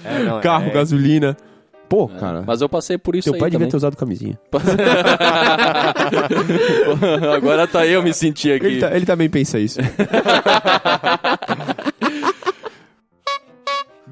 É, 0.04 0.25
não, 0.25 0.40
Carro, 0.40 0.66
é- 0.68 0.71
gasolina. 0.71 1.37
Pô, 1.88 2.09
cara, 2.09 2.42
Mas 2.47 2.61
eu 2.62 2.68
passei 2.68 2.97
por 2.99 3.14
isso 3.14 3.26
teu 3.26 3.35
aí 3.35 3.40
pai 3.40 3.50
devia 3.50 3.68
ter 3.68 3.76
usado 3.76 3.97
camisinha. 3.97 4.38
Agora 7.37 7.66
tá 7.66 7.87
eu 7.87 8.02
me 8.02 8.12
senti 8.12 8.50
aqui. 8.50 8.66
Ele, 8.66 8.80
ta- 8.80 8.97
ele 8.97 9.06
também 9.06 9.28
pensa 9.28 9.59
isso. 9.59 9.78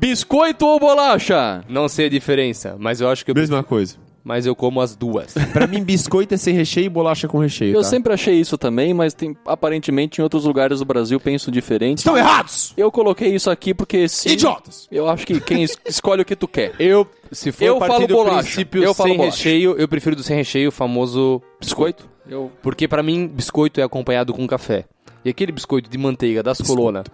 Biscoito 0.06 0.66
ou 0.66 0.80
bolacha? 0.80 1.62
Não 1.68 1.88
sei 1.88 2.06
a 2.06 2.08
diferença, 2.10 2.74
mas 2.76 3.00
eu 3.00 3.08
acho 3.08 3.24
que 3.24 3.30
eu, 3.30 3.34
Mesma 3.36 3.62
coisa. 3.62 3.94
mas 4.24 4.44
eu 4.44 4.56
como 4.56 4.80
as 4.80 4.96
duas. 4.96 5.32
Pra 5.54 5.64
mim, 5.64 5.80
biscoito 5.84 6.34
é 6.34 6.36
sem 6.36 6.52
recheio 6.52 6.86
e 6.86 6.88
bolacha 6.88 7.28
com 7.28 7.38
recheio. 7.38 7.72
Eu 7.76 7.82
tá? 7.82 7.86
sempre 7.88 8.12
achei 8.12 8.34
isso 8.34 8.58
também, 8.58 8.92
mas 8.92 9.14
tem, 9.14 9.36
aparentemente 9.46 10.20
em 10.20 10.24
outros 10.24 10.44
lugares 10.44 10.80
do 10.80 10.84
Brasil 10.84 11.20
pensam 11.20 11.52
diferente. 11.52 11.98
Estão 11.98 12.16
errados! 12.16 12.74
Eu 12.76 12.90
coloquei 12.90 13.32
isso 13.32 13.48
aqui 13.48 13.72
porque 13.72 14.08
sim. 14.08 14.30
Idiotas! 14.30 14.88
Eu 14.90 15.08
acho 15.08 15.24
que 15.24 15.38
quem 15.40 15.62
es- 15.62 15.78
escolhe 15.86 16.22
o 16.22 16.24
que 16.24 16.34
tu 16.34 16.48
quer. 16.48 16.72
Eu, 16.80 17.06
se 17.30 17.52
for 17.52 17.64
Eu 17.64 17.78
partir 17.78 17.94
falo 17.94 18.06
do 18.08 18.14
bolacha. 18.14 18.42
princípio 18.42 18.82
Eu 18.82 18.94
falo 18.94 19.08
sem 19.08 19.16
bolacha. 19.18 19.36
recheio, 19.36 19.76
eu 19.78 19.86
prefiro 19.86 20.16
do 20.16 20.24
sem 20.24 20.34
recheio, 20.36 20.70
o 20.70 20.72
famoso 20.72 21.40
biscoito. 21.60 22.08
Eu 22.28 22.50
Porque 22.60 22.88
pra 22.88 23.04
mim, 23.04 23.28
biscoito 23.28 23.80
é 23.80 23.84
acompanhado 23.84 24.34
com 24.34 24.44
café. 24.48 24.84
E 25.24 25.30
aquele 25.30 25.52
biscoito 25.52 25.88
de 25.88 25.96
manteiga 25.96 26.42
das 26.42 26.60
colonas 26.60 27.04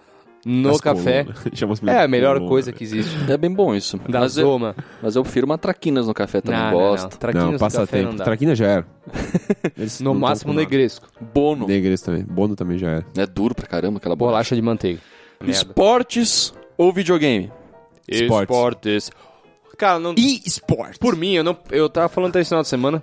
no 0.45 0.69
Das 0.69 0.81
café 0.81 1.25
as 1.51 1.83
é 1.87 2.03
a 2.03 2.07
melhor 2.07 2.35
coluna. 2.35 2.49
coisa 2.49 2.71
que 2.71 2.83
existe. 2.83 3.15
é 3.29 3.37
bem 3.37 3.51
bom 3.51 3.75
isso. 3.75 3.97
Da 4.09 4.21
Mas 4.21 4.37
eu, 4.37 4.45
Zoma. 4.47 4.75
mas 5.01 5.15
eu 5.15 5.23
prefiro 5.23 5.45
uma 5.45 5.57
traquinas 5.57 6.07
no 6.07 6.13
café 6.13 6.41
também 6.41 6.59
Não, 6.59 6.71
gosto. 6.71 7.03
Não, 7.03 7.09
não. 7.11 7.17
Traquinas 7.17 7.45
Não, 7.45 7.51
no 7.53 7.59
passa 7.59 7.79
café 7.81 7.97
tempo. 7.97 8.09
não 8.09 8.15
dá. 8.17 8.23
Traquina 8.23 8.55
já 8.55 8.67
era. 8.67 8.87
No 10.01 10.13
máximo 10.13 10.53
negresco. 10.53 11.07
Bono. 11.33 11.67
Negres 11.67 12.01
também. 12.01 12.23
Bono 12.23 12.55
também 12.55 12.77
já 12.77 12.89
era. 12.89 13.05
É 13.17 13.25
duro 13.25 13.53
pra 13.55 13.65
caramba 13.67 13.97
aquela 13.97 14.15
bola. 14.15 14.31
Bolacha 14.31 14.55
de 14.55 14.61
manteiga. 14.61 14.99
Merda. 15.39 15.51
Esportes 15.51 16.53
ou 16.77 16.91
videogame? 16.93 17.51
Esportes. 18.07 18.41
Esportes. 18.41 19.11
Cara, 19.77 19.97
não... 19.99 20.13
E 20.17 20.41
esporte. 20.45 20.99
Por 20.99 21.15
mim, 21.15 21.33
eu 21.33 21.43
não, 21.43 21.57
eu 21.71 21.89
tava 21.89 22.09
falando 22.09 22.31
até 22.31 22.41
esse 22.41 22.49
final 22.49 22.61
de 22.61 22.67
semana 22.67 23.01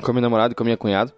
com 0.00 0.10
a 0.10 0.14
minha 0.14 0.22
namorada 0.22 0.52
e 0.52 0.54
com 0.54 0.62
a 0.62 0.66
minha 0.66 0.76
cunhada. 0.76 1.12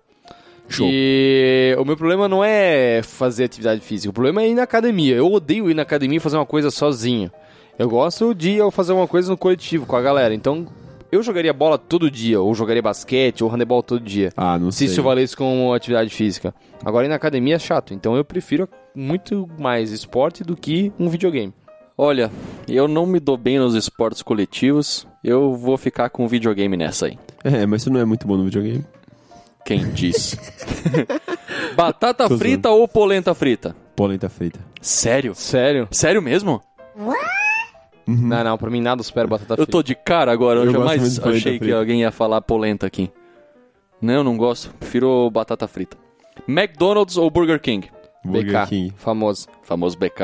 Show. 0.72 0.88
E 0.90 1.74
o 1.78 1.84
meu 1.84 1.96
problema 1.96 2.28
não 2.28 2.42
é 2.42 3.02
fazer 3.02 3.44
atividade 3.44 3.80
física, 3.80 4.10
o 4.10 4.12
problema 4.14 4.42
é 4.42 4.48
ir 4.48 4.54
na 4.54 4.62
academia. 4.62 5.14
Eu 5.14 5.30
odeio 5.32 5.70
ir 5.70 5.74
na 5.74 5.82
academia 5.82 6.16
e 6.16 6.20
fazer 6.20 6.36
uma 6.36 6.46
coisa 6.46 6.70
sozinho. 6.70 7.30
Eu 7.78 7.88
gosto 7.88 8.34
de 8.34 8.52
eu 8.52 8.70
fazer 8.70 8.92
uma 8.92 9.06
coisa 9.08 9.30
no 9.30 9.36
coletivo 9.36 9.86
com 9.86 9.96
a 9.96 10.02
galera. 10.02 10.34
Então, 10.34 10.66
eu 11.10 11.22
jogaria 11.22 11.52
bola 11.52 11.76
todo 11.76 12.10
dia, 12.10 12.40
ou 12.40 12.54
jogaria 12.54 12.82
basquete, 12.82 13.44
ou 13.44 13.50
handebol 13.50 13.82
todo 13.82 14.02
dia. 14.02 14.30
Ah, 14.36 14.58
não 14.58 14.70
Se 14.70 14.78
sei. 14.78 14.86
isso 14.88 15.02
valesse 15.02 15.36
como 15.36 15.72
atividade 15.74 16.10
física. 16.10 16.54
Agora 16.84 17.06
ir 17.06 17.08
na 17.08 17.16
academia 17.16 17.56
é 17.56 17.58
chato, 17.58 17.92
então 17.92 18.16
eu 18.16 18.24
prefiro 18.24 18.68
muito 18.94 19.48
mais 19.58 19.90
esporte 19.90 20.42
do 20.42 20.56
que 20.56 20.92
um 20.98 21.08
videogame. 21.08 21.52
Olha, 21.96 22.30
eu 22.66 22.88
não 22.88 23.04
me 23.06 23.20
dou 23.20 23.36
bem 23.36 23.58
nos 23.58 23.74
esportes 23.74 24.22
coletivos. 24.22 25.06
Eu 25.22 25.54
vou 25.54 25.76
ficar 25.76 26.08
com 26.08 26.26
videogame 26.26 26.76
nessa 26.76 27.06
aí. 27.06 27.18
É, 27.44 27.66
mas 27.66 27.82
você 27.82 27.90
não 27.90 28.00
é 28.00 28.04
muito 28.04 28.26
bom 28.26 28.36
no 28.36 28.44
videogame. 28.44 28.84
Quem 29.64 29.90
disse? 29.90 30.38
Batata 31.76 32.28
Tô 32.28 32.36
frita 32.38 32.70
ou 32.70 32.86
polenta 32.88 33.34
frita? 33.34 33.74
Polenta 33.94 34.28
frita. 34.28 34.60
Sério? 34.80 35.34
Sério? 35.34 35.88
Sério 35.90 36.20
mesmo? 36.20 36.60
Não, 38.06 38.44
não, 38.44 38.58
pra 38.58 38.68
mim 38.70 38.80
nada 38.80 39.02
supera 39.02 39.26
batata 39.28 39.52
Eu 39.54 39.56
frita. 39.58 39.70
tô 39.72 39.82
de 39.82 39.94
cara 39.94 40.32
agora, 40.32 40.60
eu, 40.60 40.64
Eu 40.66 40.72
jamais 40.72 41.18
achei 41.18 41.58
que 41.58 41.72
alguém 41.72 42.00
ia 42.00 42.10
falar 42.10 42.40
polenta 42.40 42.86
aqui. 42.86 43.10
Não, 44.00 44.24
não 44.24 44.36
gosto. 44.36 44.74
Prefiro 44.80 45.30
batata 45.30 45.68
frita. 45.68 45.96
McDonald's 46.48 47.16
ou 47.16 47.30
Burger 47.30 47.60
King? 47.60 47.88
Burger 48.24 48.62
BK, 48.64 48.68
King. 48.68 48.94
famoso. 48.96 49.46
Famoso 49.62 49.96
BK. 49.96 50.20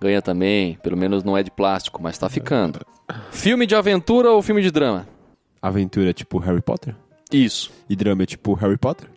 Ganha 0.00 0.20
também. 0.20 0.76
Pelo 0.82 0.96
menos 0.96 1.22
não 1.22 1.36
é 1.36 1.42
de 1.44 1.50
plástico, 1.50 2.02
mas 2.02 2.18
tá 2.18 2.28
ficando. 2.28 2.80
Filme 3.30 3.66
de 3.66 3.74
aventura 3.76 4.30
ou 4.30 4.42
filme 4.42 4.62
de 4.62 4.70
drama? 4.70 5.06
Aventura 5.60 6.10
é 6.10 6.12
tipo 6.12 6.38
Harry 6.38 6.62
Potter? 6.62 6.96
Isso. 7.32 7.70
E 7.88 7.96
drama 7.96 8.22
é 8.22 8.26
tipo 8.26 8.54
Harry 8.54 8.76
Potter? 8.78 9.08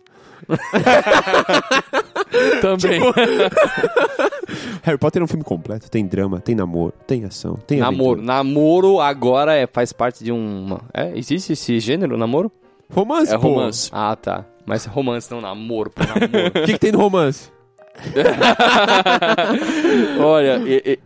Também. 2.60 3.00
Harry 4.82 4.98
Potter 4.98 5.22
é 5.22 5.24
um 5.24 5.28
filme 5.28 5.44
completo. 5.44 5.90
Tem 5.90 6.06
drama, 6.06 6.40
tem 6.40 6.54
namoro, 6.54 6.92
tem 7.06 7.24
ação, 7.24 7.54
tem 7.66 7.78
Namoro. 7.78 8.20
aventura. 8.20 8.26
Namoro 8.34 9.00
agora 9.00 9.54
é, 9.54 9.66
faz 9.66 9.92
parte 9.92 10.22
de 10.22 10.30
um. 10.32 10.78
É? 10.94 11.16
Existe 11.18 11.52
esse 11.54 11.80
gênero, 11.80 12.16
namoro? 12.16 12.50
Romance, 12.92 13.34
É 13.34 13.38
pô. 13.38 13.48
romance. 13.48 13.90
Ah, 13.92 14.14
tá. 14.14 14.44
Mas 14.64 14.84
romance 14.84 15.30
não, 15.30 15.40
namoro, 15.40 15.90
pô, 15.90 16.02
namoro. 16.04 16.52
O 16.62 16.66
que, 16.66 16.72
que 16.74 16.78
tem 16.78 16.92
no 16.92 16.98
romance? 16.98 17.50
Olha, 20.20 20.58
e- 20.66 20.82
e- 20.92 20.98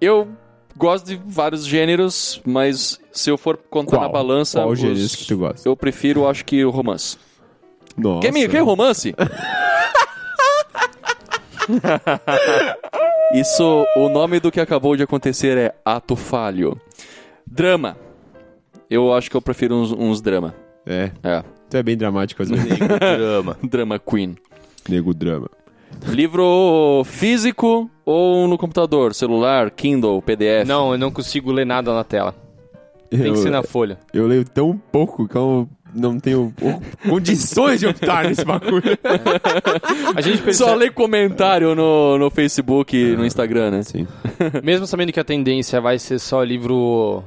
eu 0.00 0.28
gosto 0.76 1.06
de 1.06 1.16
vários 1.26 1.64
gêneros, 1.66 2.40
mas 2.44 2.98
se 3.12 3.30
eu 3.30 3.38
for 3.38 3.56
contar 3.56 3.92
Qual? 3.96 4.02
na 4.02 4.08
balança, 4.08 4.60
Qual 4.60 4.70
os- 4.70 4.78
gêneros 4.78 5.14
que 5.16 5.26
tu 5.26 5.36
gosta? 5.38 5.68
eu 5.68 5.76
prefiro, 5.76 6.26
acho 6.28 6.44
que 6.44 6.64
o 6.64 6.70
romance. 6.70 7.16
Nossa. 7.96 8.20
Quer, 8.22 8.32
me- 8.32 8.48
quer 8.48 8.60
romance? 8.62 9.14
Isso, 13.32 13.86
o 13.96 14.08
nome 14.08 14.38
do 14.40 14.50
que 14.52 14.60
acabou 14.60 14.96
de 14.96 15.02
acontecer 15.02 15.56
é 15.58 15.74
ato 15.84 16.14
falho. 16.16 16.80
Drama. 17.46 17.96
Eu 18.90 19.12
acho 19.14 19.30
que 19.30 19.36
eu 19.36 19.42
prefiro 19.42 19.74
uns, 19.74 19.92
uns 19.92 20.20
drama. 20.20 20.54
É, 20.86 21.10
É, 21.22 21.42
tu 21.70 21.76
é 21.76 21.82
bem 21.82 21.96
dramático 21.96 22.42
às 22.42 22.50
vezes. 22.50 22.68
Drama. 22.78 23.56
drama 23.62 23.98
queen. 23.98 24.36
Nego 24.88 25.14
drama. 25.14 25.48
Livro 26.08 27.02
físico 27.04 27.90
ou 28.04 28.46
no 28.46 28.58
computador? 28.58 29.14
Celular, 29.14 29.70
Kindle, 29.70 30.20
PDF? 30.22 30.66
Não, 30.66 30.92
eu 30.92 30.98
não 30.98 31.10
consigo 31.10 31.50
ler 31.50 31.64
nada 31.66 31.92
na 31.94 32.04
tela. 32.04 32.34
Tem 33.10 33.26
eu, 33.26 33.34
que 33.34 33.38
ser 33.38 33.50
na 33.50 33.62
folha. 33.62 33.98
eu 34.12 34.26
leio 34.26 34.44
tão 34.44 34.76
pouco 34.90 35.28
que 35.28 35.36
eu 35.36 35.68
não 35.94 36.18
tenho 36.18 36.52
condições 37.08 37.80
de 37.80 37.86
optar 37.86 38.24
nesse 38.24 38.44
bagulho. 38.44 38.98
A 40.14 40.20
gente 40.20 40.38
Só 40.38 40.44
percebe, 40.44 40.74
lê 40.76 40.90
comentário 40.90 41.74
no, 41.74 42.18
no 42.18 42.30
Facebook 42.30 42.96
e 42.96 43.16
no 43.16 43.24
Instagram, 43.24 43.70
né? 43.70 43.82
Sim. 43.82 44.06
mesmo 44.62 44.86
sabendo 44.86 45.12
que 45.12 45.20
a 45.20 45.24
tendência 45.24 45.80
vai 45.80 45.98
ser 45.98 46.18
só 46.18 46.42
livro 46.42 47.22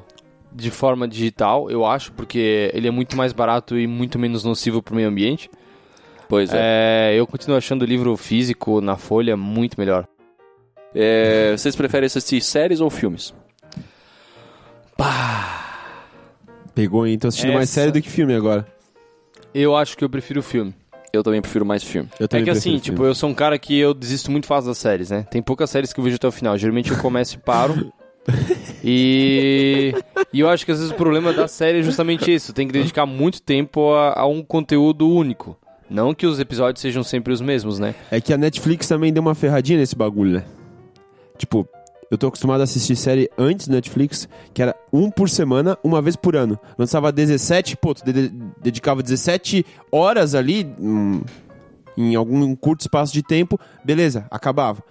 de 0.54 0.72
forma 0.72 1.08
digital, 1.08 1.70
eu 1.70 1.86
acho, 1.86 2.12
porque 2.14 2.72
ele 2.74 2.88
é 2.88 2.92
muito 2.92 3.16
mais 3.16 3.32
barato 3.32 3.78
e 3.78 3.86
muito 3.86 4.18
menos 4.18 4.44
nocivo 4.44 4.82
pro 4.82 4.96
meio 4.96 5.08
ambiente. 5.08 5.50
Pois 6.30 6.52
é. 6.54 7.12
É, 7.14 7.16
eu 7.20 7.26
continuo 7.26 7.58
achando 7.58 7.84
o 7.84 7.86
livro 7.86 8.16
físico 8.18 8.82
na 8.82 8.98
folha 8.98 9.38
muito 9.38 9.80
melhor. 9.80 10.06
É, 10.94 11.52
Vocês 11.56 11.76
preferem 11.76 12.06
assistir 12.08 12.42
séries 12.42 12.82
ou 12.82 12.90
filmes? 12.90 13.34
Pegou, 16.74 17.08
hein? 17.08 17.18
Tô 17.18 17.28
assistindo 17.28 17.54
mais 17.54 17.64
Essa- 17.70 17.74
série 17.82 17.92
do 17.92 18.02
que 18.02 18.10
filme 18.10 18.34
agora. 18.36 18.68
Eu 19.54 19.76
acho 19.76 19.98
que 19.98 20.04
eu 20.04 20.10
prefiro 20.10 20.40
o 20.42 20.44
filme. 20.44 20.74
Eu 21.12 21.24
também 21.24 21.42
prefiro 21.42 21.66
mais 21.66 21.84
filme. 21.84 22.10
Eu 22.20 22.28
É 22.32 22.42
que 22.44 22.50
assim, 22.50 22.78
tipo, 22.78 22.98
filme. 22.98 23.10
eu 23.10 23.16
sou 23.16 23.30
um 23.30 23.34
cara 23.34 23.58
que 23.58 23.78
eu 23.78 23.94
desisto 23.94 24.30
muito 24.30 24.46
fácil 24.46 24.68
das 24.70 24.78
séries, 24.78 25.10
né? 25.10 25.26
Tem 25.32 25.42
poucas 25.42 25.70
séries 25.70 25.92
que 25.94 26.00
eu 26.00 26.04
vejo 26.04 26.18
até 26.18 26.28
o 26.28 26.32
final. 26.32 26.58
Geralmente 26.58 26.92
eu 26.92 26.98
começo 26.98 27.36
e 27.36 27.40
paro. 27.40 27.92
E, 28.84 29.94
e 30.32 30.40
eu 30.42 30.50
acho 30.50 30.66
que 30.66 30.72
às 30.72 30.78
vezes 30.80 30.92
o 30.94 30.96
problema 30.96 31.34
da 31.34 31.48
série 31.48 31.80
é 31.80 31.82
justamente 31.82 32.32
isso. 32.34 32.54
Tem 32.54 32.68
que 32.68 32.74
dedicar 32.74 33.06
muito 33.06 33.42
tempo 33.42 33.92
a, 33.94 34.20
a 34.20 34.26
um 34.28 34.44
conteúdo 34.44 35.10
único. 35.10 35.58
Não 35.90 36.14
que 36.14 36.26
os 36.28 36.40
episódios 36.40 36.82
sejam 36.82 37.04
sempre 37.04 37.32
os 37.34 37.42
mesmos, 37.42 37.80
né? 37.80 37.96
É 38.12 38.20
que 38.20 38.34
a 38.34 38.38
Netflix 38.38 38.88
também 38.88 39.12
deu 39.14 39.22
uma 39.22 39.34
ferradinha 39.36 39.80
nesse 39.80 39.96
bagulho, 39.96 40.32
né? 40.34 40.44
Tipo, 41.38 41.68
eu 42.12 42.18
tô 42.18 42.28
acostumado 42.28 42.62
a 42.62 42.64
assistir 42.64 42.96
série 42.96 43.30
antes 43.38 43.68
do 43.68 43.74
Netflix, 43.74 44.28
que 44.54 44.62
era 44.62 44.76
um 44.92 45.10
por 45.10 45.30
semana, 45.30 45.78
uma 45.84 46.02
vez 46.02 46.16
por 46.16 46.36
ano. 46.36 46.60
Lançava 46.78 47.12
17, 47.12 47.78
pô, 47.78 47.94
tu 47.94 48.04
de- 48.12 48.30
dedicava 48.62 49.02
17 49.04 49.66
horas 49.92 50.36
ali, 50.36 50.66
hum, 50.80 51.22
em 51.96 52.16
algum 52.16 52.56
curto 52.56 52.82
espaço 52.82 53.14
de 53.14 53.24
tempo, 53.24 53.60
beleza, 53.84 54.26
acabava. 54.30 54.84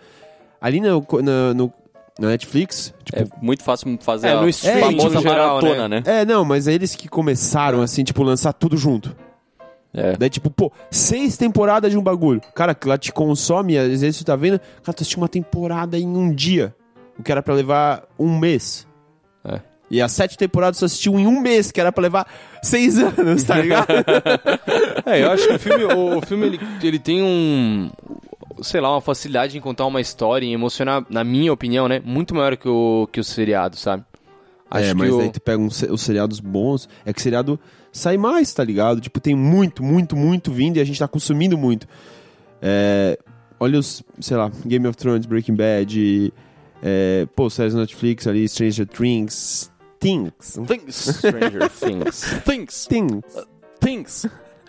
Ali 0.60 0.80
no, 0.80 1.04
na, 1.22 1.52
no- 1.54 1.72
na 2.18 2.28
Netflix, 2.28 2.94
tipo, 3.04 3.18
É 3.18 3.26
muito 3.42 3.62
fácil 3.62 3.98
fazer 4.00 4.28
É, 4.28 4.32
a 4.32 4.40
no 4.40 4.48
streaming, 4.48 4.80
famosa 4.98 5.14
no 5.16 5.20
geral, 5.20 5.56
maratona, 5.60 5.88
né? 5.88 6.02
É, 6.06 6.24
não, 6.24 6.44
mas 6.44 6.66
é 6.66 6.72
eles 6.72 6.94
que 6.94 7.08
começaram, 7.08 7.82
assim, 7.82 8.02
tipo, 8.04 8.22
lançar 8.22 8.52
tudo 8.54 8.76
junto. 8.76 9.14
É. 9.96 10.14
Daí, 10.16 10.28
tipo, 10.28 10.50
pô, 10.50 10.70
seis 10.90 11.38
temporadas 11.38 11.90
de 11.90 11.96
um 11.96 12.02
bagulho. 12.02 12.42
Cara, 12.54 12.74
que 12.74 12.86
lá 12.86 12.98
te 12.98 13.10
consome, 13.10 13.78
às 13.78 14.02
vezes 14.02 14.18
tu 14.18 14.24
tá 14.24 14.36
vendo, 14.36 14.58
cara, 14.58 14.92
tu 14.92 15.00
assistiu 15.00 15.22
uma 15.22 15.28
temporada 15.28 15.98
em 15.98 16.06
um 16.06 16.32
dia. 16.32 16.74
O 17.18 17.22
que 17.22 17.32
era 17.32 17.42
pra 17.42 17.54
levar 17.54 18.04
um 18.18 18.38
mês. 18.38 18.86
É. 19.42 19.60
E 19.90 20.02
as 20.02 20.12
sete 20.12 20.36
temporadas 20.36 20.78
tu 20.78 20.84
assistiu 20.84 21.18
em 21.18 21.26
um 21.26 21.40
mês, 21.40 21.72
que 21.72 21.80
era 21.80 21.90
pra 21.90 22.02
levar 22.02 22.26
seis 22.62 22.98
anos, 23.00 23.42
tá 23.42 23.58
ligado? 23.58 23.86
É, 25.06 25.22
eu 25.22 25.30
acho 25.30 25.46
que 25.46 25.54
o 25.54 25.58
filme, 25.58 25.84
o, 25.84 26.18
o 26.18 26.20
filme 26.20 26.46
ele, 26.46 26.60
ele 26.82 26.98
tem 26.98 27.22
um. 27.22 27.88
Sei 28.60 28.80
lá, 28.80 28.90
uma 28.90 29.00
facilidade 29.00 29.56
em 29.56 29.60
contar 29.60 29.86
uma 29.86 30.00
história 30.00 30.44
e 30.44 30.52
emocionar, 30.52 31.06
na 31.08 31.22
minha 31.22 31.52
opinião, 31.52 31.86
né? 31.86 32.02
Muito 32.04 32.34
maior 32.34 32.56
que 32.56 32.68
o, 32.68 33.08
que 33.12 33.20
o 33.20 33.24
seriado, 33.24 33.76
sabe? 33.76 34.02
É, 34.70 34.94
mas 34.94 35.08
que 35.08 35.14
o- 35.14 35.18
daí 35.18 35.30
tu 35.30 35.40
pega 35.40 35.70
se- 35.70 35.86
os 35.90 36.00
seriados 36.02 36.40
bons, 36.40 36.88
é 37.04 37.12
que 37.12 37.20
seriado 37.22 37.58
sai 37.92 38.16
mais, 38.16 38.52
tá 38.52 38.62
ligado? 38.64 39.00
Tipo, 39.00 39.20
tem 39.20 39.34
muito, 39.34 39.82
muito, 39.82 40.16
muito 40.16 40.52
vindo 40.52 40.76
e 40.76 40.80
a 40.80 40.84
gente 40.84 40.98
tá 40.98 41.06
consumindo 41.08 41.56
muito. 41.56 41.86
É, 42.60 43.18
olha 43.60 43.78
os, 43.78 44.02
sei 44.20 44.36
lá, 44.36 44.50
Game 44.64 44.86
of 44.86 44.96
Thrones, 44.96 45.26
Breaking 45.26 45.54
Bad, 45.54 45.98
e, 46.00 46.32
é, 46.82 47.26
pô, 47.36 47.48
séries 47.50 47.74
Netflix 47.74 48.26
ali, 48.26 48.48
Stranger 48.48 48.86
Things, 48.86 49.70
Things, 50.00 50.58
Things. 50.66 50.94
Stranger 51.16 51.70
Things. 51.70 52.20
Things. 52.44 52.86
Things, 52.86 53.26
Things. 53.80 54.26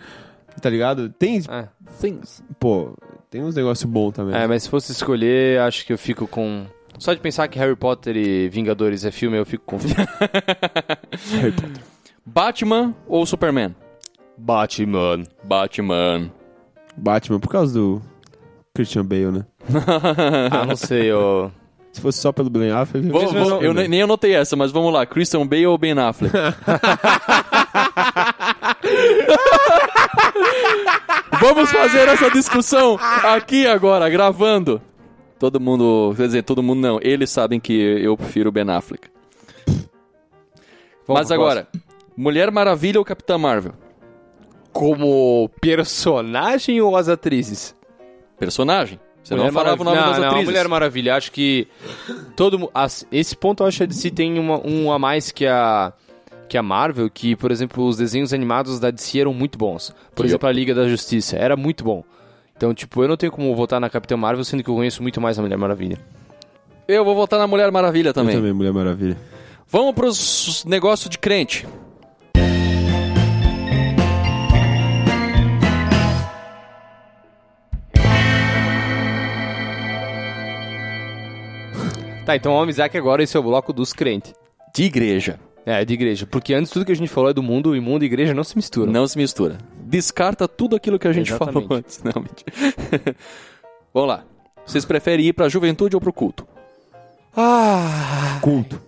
tá 0.62 0.70
ligado? 0.70 1.08
Tem, 1.10 1.38
É. 1.48 1.68
Things. 2.00 2.42
pô, 2.58 2.94
tem 3.30 3.42
uns 3.42 3.54
negócios 3.54 3.90
bons 3.90 4.12
também. 4.12 4.34
É, 4.34 4.46
mas 4.46 4.62
se 4.64 4.68
fosse 4.68 4.92
escolher, 4.92 5.60
acho 5.60 5.84
que 5.84 5.92
eu 5.92 5.98
fico 5.98 6.26
com. 6.26 6.66
Só 6.98 7.14
de 7.14 7.20
pensar 7.20 7.48
que 7.48 7.58
Harry 7.58 7.76
Potter 7.76 8.16
e 8.16 8.48
Vingadores 8.48 9.04
é 9.04 9.10
filme, 9.10 9.38
eu 9.38 9.46
fico 9.46 9.64
com 9.64 9.76
Harry 11.36 11.52
Potter. 11.52 11.82
Batman 12.26 12.94
ou 13.06 13.24
Superman? 13.24 13.74
Batman. 14.36 15.24
Batman. 15.44 16.30
Batman, 16.96 17.40
por 17.40 17.48
causa 17.50 17.74
do 17.74 18.02
Christian 18.74 19.04
Bale, 19.04 19.30
né? 19.32 19.46
Ah, 20.50 20.66
não 20.66 20.76
sei, 20.76 21.10
eu. 21.10 21.50
Se 21.92 22.00
fosse 22.00 22.20
só 22.20 22.32
pelo 22.32 22.50
Ben 22.50 22.70
Affleck... 22.70 23.08
Vou- 23.08 23.32
vou- 23.32 23.48
não- 23.50 23.62
eu 23.62 23.72
nem 23.74 23.88
nem 23.88 24.02
anotei 24.02 24.34
essa, 24.34 24.54
mas 24.56 24.70
vamos 24.70 24.92
lá. 24.92 25.06
Christian 25.06 25.46
Bale 25.46 25.66
ou 25.66 25.78
Ben 25.78 25.98
Affleck? 25.98 26.32
vamos 31.40 31.70
fazer 31.70 32.08
essa 32.08 32.30
discussão 32.30 32.98
aqui 33.24 33.66
agora, 33.66 34.08
gravando. 34.08 34.80
Todo 35.38 35.60
mundo, 35.60 36.12
quer 36.16 36.26
dizer, 36.26 36.42
todo 36.42 36.62
mundo 36.62 36.80
não. 36.80 36.98
Eles 37.00 37.30
sabem 37.30 37.60
que 37.60 37.72
eu 37.72 38.16
prefiro 38.16 38.50
Ben 38.50 38.68
Affleck. 38.70 39.08
Vamos 41.06 41.20
mas 41.22 41.30
agora, 41.30 41.66
Mulher 42.16 42.50
Maravilha 42.50 42.98
ou 42.98 43.04
Capitã 43.04 43.38
Marvel? 43.38 43.72
Como 44.72 45.48
personagem 45.60 46.80
ou 46.80 46.96
as 46.96 47.08
atrizes? 47.08 47.74
Personagem. 48.38 49.00
Você 49.22 49.34
não 49.34 49.44
Mulher 49.44 49.52
falava 49.52 49.80
o 49.82 49.84
nome 49.84 49.96
Maravilha- 49.96 50.10
das 50.10 50.18
não, 50.18 50.22
não, 50.22 50.28
atrizes. 50.30 50.48
Mulher 50.50 50.68
Maravilha. 50.68 51.16
Acho 51.16 51.32
que 51.32 51.66
todo 52.36 52.70
as- 52.74 53.06
esse 53.10 53.36
ponto 53.36 53.62
eu 53.62 53.66
acho 53.66 53.78
que 53.78 53.82
a 53.84 53.86
DC 53.86 54.10
tem 54.10 54.38
uma, 54.38 54.60
um 54.66 54.92
a 54.92 54.98
mais 54.98 55.30
que 55.32 55.46
a 55.46 55.92
que 56.48 56.56
a 56.56 56.62
Marvel, 56.62 57.10
que 57.10 57.36
por 57.36 57.50
exemplo 57.52 57.84
os 57.84 57.98
desenhos 57.98 58.32
animados 58.32 58.80
da 58.80 58.90
DC 58.90 59.20
eram 59.20 59.34
muito 59.34 59.58
bons. 59.58 59.90
Por 60.14 60.22
Yep. 60.24 60.30
exemplo, 60.30 60.48
a 60.48 60.52
Liga 60.52 60.74
da 60.74 60.88
Justiça 60.88 61.36
era 61.36 61.56
muito 61.56 61.84
bom. 61.84 62.02
Então, 62.58 62.74
tipo, 62.74 63.00
eu 63.04 63.06
não 63.06 63.16
tenho 63.16 63.30
como 63.30 63.54
votar 63.54 63.80
na 63.80 63.88
Capitã 63.88 64.16
Marvel, 64.16 64.44
sendo 64.44 64.64
que 64.64 64.68
eu 64.68 64.74
conheço 64.74 65.00
muito 65.00 65.20
mais 65.20 65.38
a 65.38 65.42
Mulher 65.42 65.56
Maravilha. 65.56 65.96
Eu 66.88 67.04
vou 67.04 67.14
votar 67.14 67.38
na 67.38 67.46
Mulher 67.46 67.70
Maravilha 67.70 68.08
Eu 68.08 68.12
também. 68.14 68.34
também, 68.34 68.52
Mulher 68.52 68.72
Maravilha. 68.72 69.16
Vamos 69.68 69.94
pros 69.94 70.64
negócios 70.64 71.08
de 71.08 71.18
crente. 71.20 71.64
Tá, 82.26 82.34
então 82.34 82.50
vamos 82.50 82.64
avisar 82.64 82.90
que 82.90 82.98
agora 82.98 83.22
esse 83.22 83.36
é 83.36 83.40
o 83.40 83.42
bloco 83.44 83.72
dos 83.72 83.92
crentes. 83.92 84.34
De 84.74 84.82
igreja. 84.82 85.38
É, 85.64 85.84
de 85.84 85.94
igreja. 85.94 86.26
Porque 86.26 86.52
antes 86.54 86.72
tudo 86.72 86.84
que 86.84 86.90
a 86.90 86.96
gente 86.96 87.08
falou 87.08 87.30
é 87.30 87.32
do 87.32 87.42
mundo, 87.42 87.76
e 87.76 87.80
mundo 87.80 88.02
e 88.02 88.06
igreja 88.06 88.34
não 88.34 88.42
se 88.42 88.56
misturam. 88.56 88.92
Não 88.92 89.06
se 89.06 89.16
mistura. 89.16 89.58
Descarta 89.88 90.46
tudo 90.46 90.76
aquilo 90.76 90.98
que 90.98 91.08
a 91.08 91.12
gente 91.12 91.30
Exatamente. 91.30 91.66
falou 91.66 91.78
antes. 91.78 92.02
Não, 92.02 92.22
mentira. 92.22 93.16
Vamos 93.94 94.08
lá. 94.08 94.24
Vocês 94.66 94.84
preferem 94.84 95.26
ir 95.26 95.32
pra 95.32 95.48
juventude 95.48 95.96
ou 95.96 96.00
pro 96.00 96.12
culto? 96.12 96.46
Ah! 97.36 98.38
Culto. 98.42 98.80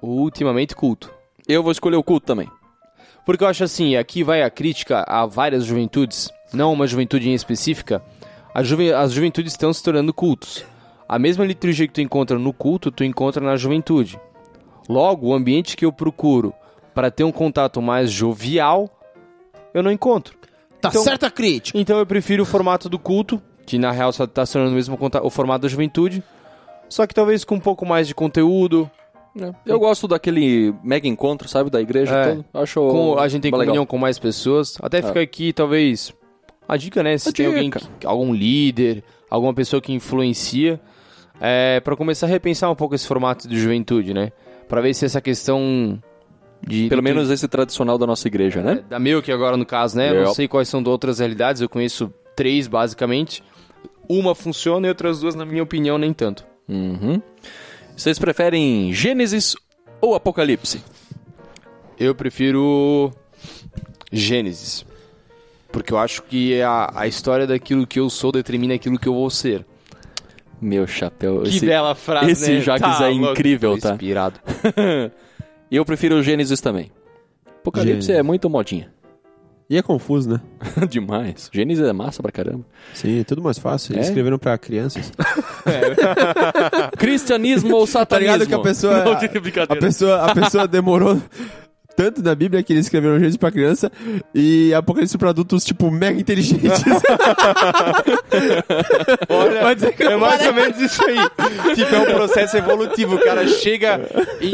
Ultimamente 0.00 0.74
culto. 0.74 1.12
Eu 1.46 1.62
vou 1.62 1.72
escolher 1.72 1.96
o 1.96 2.02
culto 2.02 2.26
também. 2.26 2.48
Porque 3.24 3.42
eu 3.44 3.48
acho 3.48 3.64
assim, 3.64 3.96
aqui 3.96 4.22
vai 4.22 4.42
a 4.42 4.50
crítica 4.50 5.04
a 5.06 5.26
várias 5.26 5.64
juventudes, 5.64 6.30
não 6.52 6.72
uma 6.72 6.86
juventude 6.86 7.28
em 7.28 7.34
específica. 7.34 8.00
A 8.54 8.62
juve- 8.62 8.92
as 8.92 9.12
juventudes 9.12 9.52
estão 9.52 9.72
se 9.72 9.82
tornando 9.82 10.14
cultos. 10.14 10.64
A 11.08 11.18
mesma 11.18 11.44
liturgia 11.44 11.86
que 11.86 11.92
tu 11.92 12.00
encontra 12.00 12.38
no 12.38 12.52
culto, 12.52 12.90
tu 12.90 13.04
encontra 13.04 13.44
na 13.44 13.56
juventude. 13.56 14.18
Logo, 14.88 15.28
o 15.28 15.34
ambiente 15.34 15.76
que 15.76 15.84
eu 15.84 15.92
procuro 15.92 16.54
para 16.94 17.10
ter 17.10 17.24
um 17.24 17.32
contato 17.32 17.82
mais 17.82 18.10
jovial, 18.10 18.88
eu 19.78 19.82
não 19.82 19.90
encontro. 19.92 20.34
Tá 20.80 20.88
Então- 20.90 21.02
certa 21.02 21.26
a 21.26 21.30
crítica. 21.30 21.78
Então 21.78 21.98
eu 21.98 22.06
prefiro 22.06 22.42
o 22.42 22.46
formato 22.46 22.88
do 22.88 22.98
culto, 22.98 23.40
que 23.64 23.78
na 23.78 23.90
real 23.90 24.12
só 24.12 24.24
está 24.24 24.44
se 24.46 24.52
tornando 24.52 24.72
o 24.72 24.74
mesmo 24.76 24.98
o 25.22 25.30
formato 25.30 25.62
da 25.62 25.68
juventude, 25.68 26.22
só 26.88 27.06
que 27.06 27.14
talvez 27.14 27.44
com 27.44 27.56
um 27.56 27.60
pouco 27.60 27.84
mais 27.86 28.06
de 28.08 28.14
conteúdo, 28.14 28.90
Eu 29.66 29.78
gosto 29.78 30.08
daquele 30.08 30.74
mega 30.82 31.06
encontro, 31.06 31.46
sabe, 31.46 31.68
da 31.68 31.78
igreja. 31.78 32.14
É. 32.16 32.32
Então, 32.32 32.62
acho 32.62 32.80
com, 32.80 33.18
a 33.18 33.28
gente 33.28 33.42
tem 33.42 33.50
legal. 33.50 33.66
comunhão 33.66 33.84
com 33.84 33.98
mais 33.98 34.18
pessoas. 34.18 34.78
Até 34.80 35.02
fica 35.02 35.20
aqui, 35.20 35.52
talvez, 35.52 36.10
a 36.66 36.74
dica, 36.78 37.02
né? 37.02 37.18
Se 37.18 37.28
A 37.28 37.32
tem 37.32 37.44
alguém, 37.46 37.70
que- 37.70 38.06
algum 38.06 38.32
líder, 38.32 39.04
alguma 39.28 39.52
pessoa 39.52 39.82
que 39.82 39.92
influencia, 39.92 40.80
é, 41.38 41.80
para 41.80 41.94
começar 41.96 42.24
a 42.26 42.30
repensar 42.30 42.70
um 42.70 42.74
pouco 42.74 42.94
esse 42.94 43.06
formato 43.06 43.46
de 43.46 43.58
juventude, 43.58 44.14
né? 44.14 44.32
Pra 44.68 44.80
ver 44.80 44.94
se 44.94 45.04
essa 45.04 45.20
questão 45.20 46.00
de... 46.66 46.88
Pelo 46.88 47.00
de- 47.00 47.04
menos 47.04 47.30
esse 47.30 47.46
tradicional 47.48 47.98
da 47.98 48.06
nossa 48.06 48.26
igreja, 48.28 48.62
né? 48.62 48.84
da 48.88 48.98
meu 48.98 49.22
que 49.22 49.32
agora 49.32 49.56
no 49.56 49.66
caso, 49.66 49.96
né? 49.96 50.10
Eu 50.10 50.14
não 50.14 50.20
Yep. 50.24 50.34
sei 50.34 50.48
quais 50.48 50.68
são 50.68 50.82
de 50.82 50.88
outras 50.88 51.18
realidades, 51.18 51.60
eu 51.62 51.68
conheço 51.68 52.12
três 52.36 52.66
basicamente. 52.68 53.42
Uma 54.08 54.34
funciona 54.34 54.86
e 54.86 54.90
outras 54.90 55.20
duas, 55.20 55.34
na 55.34 55.44
minha 55.44 55.62
opinião, 55.62 55.98
nem 55.98 56.12
tanto. 56.12 56.44
Uhum. 56.68 57.20
Vocês 57.96 58.18
preferem 58.18 58.92
Gênesis 58.92 59.56
ou 60.00 60.14
Apocalipse? 60.14 60.80
Eu 61.98 62.14
prefiro 62.14 63.10
Gênesis. 64.12 64.84
Porque 65.72 65.92
eu 65.92 65.98
acho 65.98 66.22
que 66.22 66.60
a, 66.62 66.90
a 66.94 67.06
história 67.06 67.46
daquilo 67.46 67.86
que 67.86 67.98
eu 67.98 68.08
sou 68.08 68.30
determina 68.32 68.74
aquilo 68.74 68.98
que 68.98 69.08
eu 69.08 69.14
vou 69.14 69.28
ser. 69.30 69.64
Meu 70.60 70.86
chapéu. 70.86 71.42
Que 71.42 71.48
esse- 71.48 71.66
bela 71.66 71.94
frase, 71.94 72.30
esse 72.30 72.52
né? 72.52 72.60
Jacques 72.60 73.00
é 73.00 73.10
incrível, 73.12 73.78
tá? 73.78 73.90
Inspirado. 73.92 74.40
E 75.70 75.76
eu 75.76 75.84
prefiro 75.84 76.16
o 76.16 76.22
Gênesis 76.22 76.60
também. 76.60 76.90
Apocalipse 77.60 78.02
Gênesis. 78.06 78.10
é 78.10 78.22
muito 78.22 78.48
modinha. 78.48 78.92
E 79.68 79.76
é 79.76 79.82
confuso, 79.82 80.30
né? 80.30 80.40
Demais. 80.88 81.50
Gênesis 81.52 81.84
é 81.84 81.92
massa 81.92 82.22
pra 82.22 82.30
caramba. 82.30 82.64
Sim, 82.94 83.20
é 83.20 83.24
tudo 83.24 83.42
mais 83.42 83.58
fácil. 83.58 83.94
Eles 83.94 84.06
É? 84.06 84.08
escreveram 84.10 84.38
pra 84.38 84.56
crianças. 84.56 85.12
Cristianismo 86.96 87.74
ou 87.74 87.84
Tá 87.86 87.92
satanismo? 87.92 88.32
ligado 88.34 88.48
que 88.48 88.54
a 88.54 88.58
pessoa. 88.60 89.02
Não, 89.04 89.12
a, 89.12 89.16
brincadeira. 89.40 89.80
pessoa 89.80 90.22
a 90.22 90.34
pessoa 90.34 90.68
demorou 90.68 91.20
tanto 91.96 92.22
na 92.22 92.34
Bíblia 92.34 92.62
que 92.62 92.72
eles 92.72 92.86
escreveram 92.86 93.16
Gênesis 93.18 93.36
pra 93.36 93.50
criança 93.50 93.90
e 94.34 94.72
Apocalipse 94.74 95.16
pra 95.18 95.30
adultos, 95.30 95.64
tipo, 95.64 95.90
mega 95.90 96.20
inteligentes. 96.20 96.70
Olha, 99.28 99.60
Pode 99.62 99.80
ser 99.80 99.92
que 99.92 100.02
é 100.02 100.16
mais 100.16 100.46
ou 100.46 100.52
menos 100.54 100.80
isso 100.80 101.02
aí. 101.04 101.16
tipo, 101.74 101.94
é 101.94 101.98
um 101.98 102.04
processo 102.14 102.56
evolutivo. 102.56 103.16
O 103.16 103.18
cara 103.24 103.46
chega 103.48 104.00
em, 104.40 104.52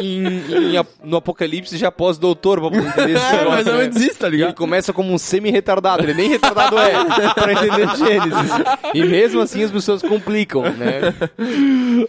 em- 0.00 0.76
em- 0.76 0.86
no 1.04 1.16
apocalipse 1.18 1.76
já 1.76 1.90
pós-doutor 1.90 2.60
pra 2.60 2.70
poder 2.70 2.86
entender 2.88 3.12
esse 3.16 3.24
É, 3.26 3.30
negócio, 3.38 3.50
mais 3.50 3.66
ou 3.66 3.72
né? 3.74 3.78
menos 3.80 3.96
isso, 4.00 4.18
tá 4.18 4.26
Ele 4.26 4.36
ligado? 4.36 4.54
começa 4.54 4.92
como 4.92 5.12
um 5.12 5.18
semi-retardado, 5.18 6.02
ele 6.04 6.14
nem 6.14 6.28
retardado 6.28 6.76
é, 6.78 6.92
pra 7.34 7.52
entender 7.52 7.96
Gênesis. 7.96 8.50
E 8.94 9.04
mesmo 9.04 9.40
assim 9.40 9.62
as 9.62 9.70
pessoas 9.70 10.02
complicam, 10.02 10.62
né? 10.62 11.14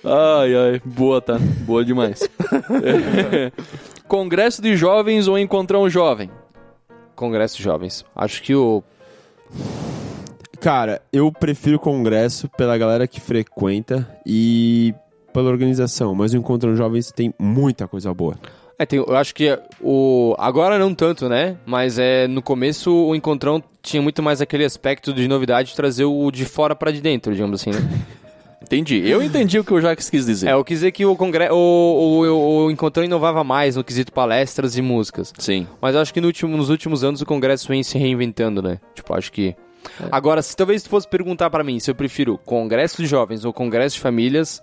Ai, 0.03 0.55
ai, 0.55 0.81
boa, 0.83 1.21
tá? 1.21 1.37
Boa 1.39 1.83
demais. 1.85 2.27
Congresso 4.12 4.62
de 4.62 4.76
jovens 4.76 5.30
ou 5.30 5.39
encontrão 5.39 5.89
jovem? 5.89 6.30
Congresso 7.15 7.56
de 7.56 7.63
Jovens. 7.63 8.04
Acho 8.13 8.43
que 8.43 8.54
o. 8.54 8.84
Cara, 10.60 11.02
eu 11.13 11.32
prefiro 11.32 11.80
congresso 11.80 12.50
pela 12.50 12.78
galera 12.78 13.08
que 13.08 13.21
frequenta 13.21 14.06
e 14.26 14.93
pela 15.32 15.50
organização, 15.50 16.13
mas 16.13 16.34
o 16.34 16.38
Encontro 16.38 16.76
Jovens 16.76 17.10
tem 17.10 17.34
muita 17.39 17.88
coisa 17.88 18.13
boa. 18.13 18.36
É, 18.78 18.86
tem, 18.86 19.00
eu 19.00 19.15
acho 19.15 19.34
que 19.34 19.58
o. 19.80 20.36
Agora 20.38 20.78
não 20.78 20.93
tanto, 20.93 21.30
né? 21.30 21.56
Mas 21.65 21.97
é 21.97 22.28
no 22.28 22.41
começo 22.41 22.93
o 22.93 23.15
encontrão 23.15 23.63
tinha 23.82 24.02
muito 24.02 24.21
mais 24.21 24.41
aquele 24.41 24.65
aspecto 24.65 25.13
de 25.13 25.26
novidade 25.26 25.69
de 25.69 25.76
trazer 25.78 26.04
o 26.04 26.30
de 26.32 26.43
fora 26.43 26.76
pra 26.76 26.91
de 26.91 27.00
dentro, 27.00 27.32
digamos 27.32 27.62
assim, 27.62 27.71
né? 27.71 27.80
Entendi. 28.71 29.07
Eu 29.10 29.21
entendi 29.21 29.60
o 29.60 29.63
que 29.63 29.73
o 29.73 29.81
Jacques 29.81 30.10
quis 30.10 30.25
dizer. 30.25 30.47
É, 30.47 30.53
eu 30.53 30.63
quis 30.63 30.77
dizer 30.79 30.91
que 30.91 31.05
o, 31.05 31.15
congre... 31.15 31.49
o, 31.49 31.55
o, 31.55 32.25
o, 32.25 32.65
o 32.67 32.71
Encontrão 32.71 33.03
inovava 33.03 33.43
mais 33.43 33.75
no 33.75 33.84
quesito 33.84 34.13
palestras 34.13 34.77
e 34.77 34.81
músicas. 34.81 35.34
Sim. 35.38 35.67
Mas 35.81 35.95
acho 35.95 36.13
que 36.13 36.21
no 36.21 36.27
último- 36.27 36.55
nos 36.55 36.69
últimos 36.69 37.03
anos 37.03 37.21
o 37.21 37.25
Congresso 37.25 37.67
vem 37.67 37.84
se 37.84 37.97
reinventando, 37.97 38.62
né? 38.62 38.79
Tipo, 38.95 39.13
acho 39.13 39.31
que. 39.31 39.55
Agora, 40.12 40.41
se 40.41 40.55
talvez 40.55 40.84
tu 40.84 40.89
fosse 40.89 41.07
perguntar 41.07 41.49
pra 41.49 41.63
mim 41.63 41.79
se 41.79 41.91
eu 41.91 41.95
prefiro 41.95 42.38
Congresso 42.38 43.01
de 43.01 43.07
Jovens 43.07 43.43
ou 43.43 43.51
Congresso 43.51 43.95
de 43.95 44.01
Famílias, 44.01 44.62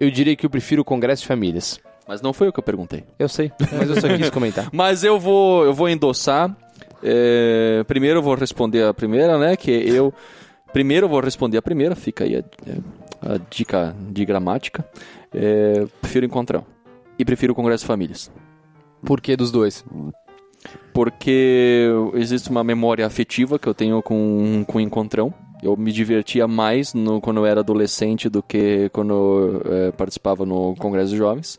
eu 0.00 0.10
diria 0.10 0.34
que 0.36 0.46
eu 0.46 0.50
prefiro 0.50 0.84
Congresso 0.84 1.22
de 1.22 1.28
Famílias. 1.28 1.78
Mas 2.06 2.22
não 2.22 2.32
foi 2.32 2.48
o 2.48 2.52
que 2.52 2.58
eu 2.58 2.62
perguntei. 2.64 3.04
Eu 3.18 3.28
sei, 3.28 3.52
mas 3.76 3.90
eu 3.90 4.00
só 4.00 4.08
quis 4.16 4.30
comentar. 4.30 4.68
Mas 4.72 5.04
eu 5.04 5.20
vou, 5.20 5.64
eu 5.66 5.74
vou 5.74 5.90
endossar. 5.90 6.56
É, 7.02 7.84
primeiro 7.86 8.20
eu 8.20 8.22
vou 8.22 8.34
responder 8.34 8.84
a 8.84 8.94
primeira, 8.94 9.36
né? 9.38 9.56
Que 9.56 9.70
eu. 9.70 10.14
Primeiro 10.72 11.06
eu 11.06 11.10
vou 11.10 11.20
responder 11.20 11.58
a 11.58 11.62
primeira, 11.62 11.94
fica 11.94 12.24
aí 12.24 12.36
é, 12.36 12.44
a 13.20 13.38
dica 13.50 13.94
de 14.10 14.24
gramática. 14.24 14.88
É, 15.32 15.86
prefiro 16.00 16.26
encontrão. 16.26 16.64
E 17.18 17.24
prefiro 17.24 17.52
o 17.52 17.56
Congresso 17.56 17.84
de 17.84 17.88
Famílias. 17.88 18.30
Por 19.04 19.20
que 19.20 19.36
dos 19.36 19.50
dois? 19.50 19.84
Porque 20.92 21.88
existe 22.14 22.50
uma 22.50 22.64
memória 22.64 23.06
afetiva 23.06 23.58
que 23.58 23.68
eu 23.68 23.74
tenho 23.74 24.02
com, 24.02 24.64
com 24.66 24.78
o 24.78 24.80
encontrão. 24.80 25.32
Eu 25.62 25.76
me 25.76 25.92
divertia 25.92 26.46
mais 26.46 26.94
no, 26.94 27.20
quando 27.20 27.38
eu 27.38 27.46
era 27.46 27.60
adolescente 27.60 28.28
do 28.28 28.42
que 28.42 28.88
quando 28.90 29.12
eu 29.12 29.62
eh, 29.64 29.92
participava 29.92 30.46
no 30.46 30.76
Congresso 30.76 31.10
de 31.10 31.16
Jovens. 31.16 31.58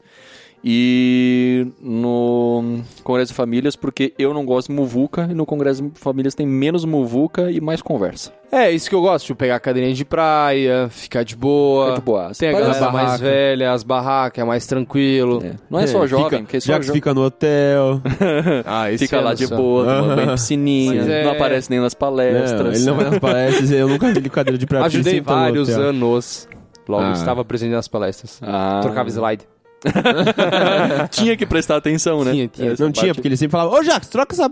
E 0.63 1.67
no 1.81 2.81
Congresso 3.03 3.31
de 3.31 3.35
Famílias, 3.35 3.75
porque 3.75 4.13
eu 4.19 4.33
não 4.33 4.45
gosto 4.45 4.67
de 4.67 4.73
muvuca, 4.73 5.27
e 5.29 5.33
no 5.33 5.45
Congresso 5.45 5.83
de 5.83 5.99
Famílias 5.99 6.35
tem 6.35 6.45
menos 6.45 6.83
muvuca 6.85 7.49
e 7.49 7.61
mais 7.61 7.81
conversa. 7.81 8.31
É, 8.51 8.71
isso 8.71 8.89
que 8.89 8.95
eu 8.95 9.01
gosto, 9.01 9.25
tipo, 9.27 9.37
pegar 9.37 9.55
a 9.55 9.59
cadeirinha 9.59 9.93
de 9.93 10.03
praia, 10.03 10.87
ficar 10.89 11.23
de 11.23 11.35
boa. 11.35 11.85
Fica 11.89 11.99
de 11.99 12.05
boa. 12.05 12.31
Tem 12.37 12.49
a 12.49 12.51
galera 12.59 12.91
mais 12.91 13.21
velha, 13.21 13.71
as 13.71 13.83
barracas, 13.83 14.41
é 14.41 14.45
mais 14.45 14.65
tranquilo. 14.65 15.41
É, 15.45 15.53
Não 15.69 15.79
é 15.79 15.87
só 15.87 16.03
É, 16.03 16.07
jovem, 16.07 16.25
fica, 16.25 16.39
porque 16.39 16.57
é 16.57 16.59
só 16.59 16.73
já 16.73 16.79
que 16.79 16.85
jo- 16.87 16.93
fica 16.93 17.13
no 17.13 17.23
hotel. 17.23 18.01
Ah, 18.65 18.91
esse 18.91 19.05
fica 19.05 19.21
lá 19.21 19.29
ano 19.29 19.37
de 19.37 19.47
só. 19.47 19.55
boa, 19.55 19.85
banho 20.15 20.29
em 20.29 20.33
piscininha, 20.33 20.95
Mas 21.01 21.09
é- 21.09 21.23
não 21.23 21.31
aparece 21.31 21.69
nem 21.69 21.79
nas 21.79 21.93
palestras. 21.93 22.61
Não, 22.61 22.71
ele 22.71 22.85
não 22.85 22.95
vai 22.95 23.05
nas 23.11 23.19
palestras, 23.19 23.71
eu 23.71 23.87
nunca 23.87 24.11
vi 24.13 24.29
cadeira 24.29 24.57
de 24.57 24.65
praia. 24.65 24.85
Ajudei 24.85 25.21
vários 25.21 25.69
anos. 25.69 26.47
Logo, 26.87 27.03
Ah. 27.03 27.11
estava 27.11 27.45
presente 27.45 27.71
nas 27.71 27.87
palestras. 27.87 28.39
Ah. 28.41 28.79
Trocava 28.81 29.07
slide. 29.09 29.43
tinha 31.11 31.37
que 31.37 31.45
prestar 31.45 31.77
atenção, 31.77 32.23
né? 32.23 32.31
Tinha, 32.31 32.47
tinha. 32.47 32.71
Essa 32.71 32.83
Não 32.83 32.91
tinha, 32.91 33.13
porque 33.13 33.27
ele 33.27 33.37
sempre 33.37 33.51
falava, 33.53 33.75
ô 33.75 33.83
Jax, 33.83 34.07
troca 34.07 34.35
essa 34.35 34.51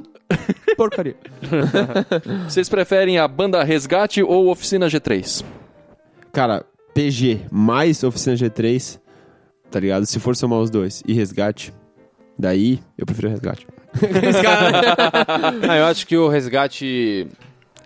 porcaria. 0.75 1.15
Vocês 2.47 2.69
preferem 2.69 3.17
a 3.19 3.27
banda 3.27 3.63
Resgate 3.63 4.21
ou 4.23 4.49
Oficina 4.49 4.87
G3? 4.87 5.43
Cara, 6.31 6.65
PG 6.93 7.41
mais 7.51 8.03
Oficina 8.03 8.35
G3, 8.35 8.99
tá 9.71 9.79
ligado? 9.79 10.05
Se 10.05 10.19
for 10.19 10.35
somar 10.35 10.59
os 10.59 10.69
dois 10.69 11.03
e 11.07 11.13
resgate, 11.13 11.73
daí 12.37 12.79
eu 12.97 13.05
prefiro 13.05 13.29
resgate. 13.29 13.67
Ah, 15.67 15.77
eu 15.77 15.85
acho 15.85 16.05
que 16.05 16.15
o 16.17 16.27
resgate. 16.27 17.27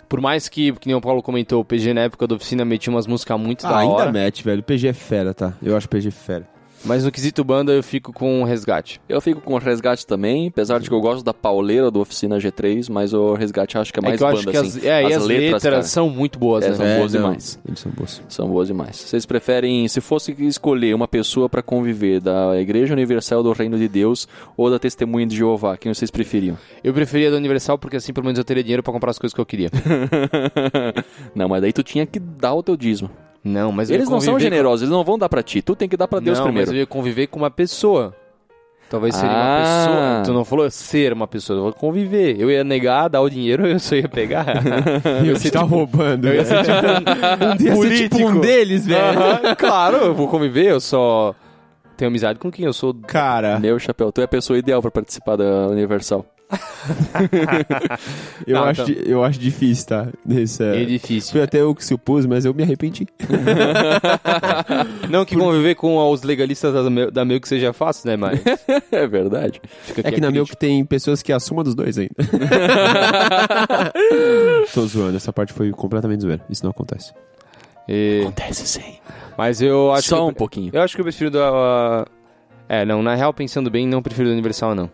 Por 0.10 0.20
mais 0.20 0.50
que, 0.50 0.74
que 0.74 0.88
nem 0.88 0.96
o 0.96 1.00
Paulo 1.00 1.24
comentou, 1.24 1.62
o 1.62 1.66
PG 1.66 1.94
na 1.94 2.02
época 2.02 2.28
da 2.28 2.36
oficina 2.36 2.66
metia 2.66 2.92
umas 2.92 3.08
músicas 3.08 3.40
muito 3.40 3.66
Ah, 3.66 3.70
da 3.70 3.78
ainda 3.80 3.94
hora. 3.94 4.12
mete, 4.12 4.44
velho. 4.44 4.62
PG 4.62 4.90
é 4.90 4.94
fera, 4.94 5.34
tá? 5.34 5.54
Eu 5.64 5.78
acho 5.78 5.88
PG 5.88 6.12
fera. 6.12 6.46
Mas 6.84 7.04
no 7.06 7.12
quesito 7.12 7.44
banda 7.44 7.72
eu 7.72 7.84
fico 7.84 8.12
com 8.12 8.42
o 8.42 8.46
resgate. 8.46 9.00
Eu 9.08 9.22
fico 9.22 9.40
com 9.42 9.54
o 9.54 9.58
Resgate 9.58 10.06
também, 10.06 10.48
apesar 10.48 10.80
de 10.80 10.90
que 10.90 10.96
eu 10.96 11.00
gosto 11.00 11.24
da 11.24 11.34
pauleira 11.34 11.92
do 11.92 12.00
Oficina 12.00 12.38
G3, 12.38 12.90
mas 12.90 13.14
o 13.14 13.34
Resgate 13.34 13.78
acho 13.78 13.94
que 13.94 14.00
é 14.00 14.02
mais 14.02 14.16
é 14.16 14.18
que 14.18 14.24
eu 14.24 14.28
banda, 14.28 14.40
acho 14.40 14.50
que 14.50 14.58
assim. 14.58 14.80
as, 14.80 14.86
é, 14.86 15.04
e 15.04 15.14
as 15.14 15.26
letras, 15.26 15.64
cara, 15.64 15.84
são 15.84 16.10
muito 16.10 16.40
boas, 16.40 16.66
É, 16.66 16.70
né? 16.70 16.76
são 16.76 16.98
boas 16.98 17.12
demais. 17.12 17.60
Eles 17.68 17.80
são 17.80 17.92
bons. 17.92 18.24
são 18.28 18.48
boas 18.50 18.68
demais. 18.68 18.96
Vocês 18.96 19.26
preferem, 19.26 19.88
se 19.88 20.02
fosse 20.02 20.36
escolher 20.40 20.96
uma 20.96 21.08
pessoa 21.08 21.48
pra 21.48 21.62
conviver 21.62 22.20
da 22.20 22.60
Igreja 22.60 22.94
Universal 22.94 23.44
do 23.44 23.52
Reino 23.54 23.78
de 23.78 23.88
Deus 23.88 24.28
ou 24.58 24.70
da 24.70 24.80
Testemunha 24.80 25.28
de 25.28 25.36
Jeová, 25.36 25.78
quem 25.78 25.94
vocês 25.94 26.10
preferiam? 26.10 26.58
Eu 26.84 26.94
preferia 26.94 27.30
da 27.30 27.38
Universal 27.38 27.78
porque 27.78 27.98
assim 27.98 28.12
pelo 28.14 28.26
menos 28.26 28.40
eu 28.40 28.44
teria 28.44 28.64
dinheiro 28.64 28.82
pra 28.84 28.92
comprar 28.92 29.12
as 29.12 29.20
coisas 29.20 29.34
que 29.34 29.42
eu 29.42 29.46
queria. 29.46 29.70
não, 31.36 31.48
mas 31.48 31.62
daí 31.62 31.72
tu 31.74 31.84
tinha 31.84 32.06
que 32.06 32.20
dar 32.20 32.54
o 32.54 32.64
teu 32.64 32.76
dízimo. 32.76 33.10
Não, 33.44 33.72
mas 33.72 33.90
Eles 33.90 34.08
ia 34.08 34.12
não 34.12 34.22
são 34.22 34.40
generosos, 34.40 34.84
eles 34.84 34.92
não 34.92 35.04
vão 35.04 35.18
dar 35.18 35.28
pra 35.30 35.42
ti. 35.42 35.62
Tu 35.62 35.76
tem 35.76 35.90
que 35.90 35.98
dar 35.98 36.08
pra 36.08 36.20
com... 36.20 36.26
Deus 36.26 36.38
não, 36.38 36.46
primeiro. 36.46 36.68
mas 36.70 36.76
eu 36.76 36.80
ia 36.82 36.86
conviver 36.88 37.28
com 37.28 37.40
uma 37.40 37.50
pessoa. 37.52 38.16
Talvez 38.90 39.16
seria 39.16 39.32
Ah. 39.32 39.38
uma 39.38 39.64
pessoa. 40.20 40.24
Tu 40.26 40.34
não 40.34 40.44
falou 40.46 40.70
ser 40.70 41.14
uma 41.14 41.26
pessoa, 41.28 41.58
eu 41.58 41.64
vou 41.64 41.74
conviver. 41.74 42.36
Eu 42.40 42.52
ia 42.52 42.64
negar, 42.64 43.08
dar 43.08 43.22
o 43.22 43.30
dinheiro, 43.30 43.66
eu 43.68 43.80
só 43.80 43.96
ia 43.96 44.08
pegar. 44.10 44.46
Eu 45.26 45.36
você 45.38 45.50
tá 45.50 45.62
roubando, 45.62 46.28
eu 46.28 46.36
ia 46.36 46.44
velho. 46.44 46.66
ser 46.66 46.72
tipo 46.72 46.88
um, 46.88 47.48
um 47.48 47.52
Ia 47.52 47.76
ser 47.90 47.98
tipo 48.10 48.16
um 48.18 48.20
político. 48.20 48.40
deles, 48.42 48.86
velho. 48.86 49.56
Claro, 49.58 49.98
eu 49.98 50.14
vou 50.14 50.28
conviver, 50.28 50.68
eu 50.72 50.80
só 50.82 51.34
tenho 51.96 52.10
amizade 52.10 52.38
com 52.38 52.52
quem 52.52 52.66
eu 52.66 52.74
sou. 52.74 52.94
Cara, 53.08 53.58
Meu 53.60 53.80
chapéu, 53.80 54.12
tu 54.12 54.20
é 54.22 54.26
a 54.26 54.28
pessoa 54.28 54.60
ideal 54.60 54.82
pra 54.82 54.92
participar 54.92 55.38
da 55.38 55.68
Universal. 55.70 56.26
eu, 58.46 58.56
Não, 58.56 58.64
acho, 58.66 58.82
então. 58.84 59.04
eu 59.06 59.24
acho 59.24 59.40
difícil, 59.40 59.88
tá? 59.88 60.08
Esse, 60.30 60.64
É 60.64 60.82
é... 60.82 60.86
difícil. 60.86 61.32
Foi 61.32 61.42
até 61.42 61.62
eu 61.62 61.74
que 61.74 61.86
supus, 61.86 62.26
mas 62.26 62.44
eu 62.46 62.54
me 62.54 62.64
arrependi. 62.64 63.08
Não 65.10 65.24
que 65.26 65.36
conviver 65.36 65.76
com 65.76 65.98
os 66.10 66.24
legalistas 66.24 66.74
da 66.74 66.84
que 67.40 67.48
seja 67.48 67.72
fácil, 67.74 68.10
né, 68.10 68.18
mas 68.18 68.42
é 68.92 69.08
verdade. 69.08 69.62
É 70.04 70.12
que 70.12 70.20
na 70.22 70.30
que 70.46 70.56
tem 70.58 70.84
pessoas 70.86 71.22
que 71.22 71.32
assumam 71.32 71.64
dos 71.64 71.76
dois 71.76 71.98
ainda. 71.98 72.12
Tô 74.74 74.86
zoando, 74.86 75.18
essa 75.18 75.32
parte 75.34 75.54
foi 75.54 75.72
completamente 75.72 76.22
zoeira. 76.22 76.44
Isso 76.50 76.64
não 76.64 76.72
acontece. 76.72 77.14
E- 77.88 78.22
Acontece 78.22 78.68
sim. 78.68 78.96
Mas 79.38 79.62
eu 79.62 79.92
acho 79.92 80.08
Só 80.10 80.18
que 80.18 80.22
um 80.24 80.34
pouquinho. 80.34 80.70
Eu 80.74 80.82
acho 80.82 80.96
que 80.96 81.02
eu 81.02 81.06
prefiro 81.06 81.30
da. 81.32 82.06
É, 82.70 82.86
não, 82.86 83.02
na 83.04 83.16
real, 83.16 83.34
pensando 83.34 83.70
bem, 83.70 83.86
não 83.88 84.02
prefiro 84.02 84.28
da 84.30 84.34
Universal, 84.34 84.74
não. 84.76 84.90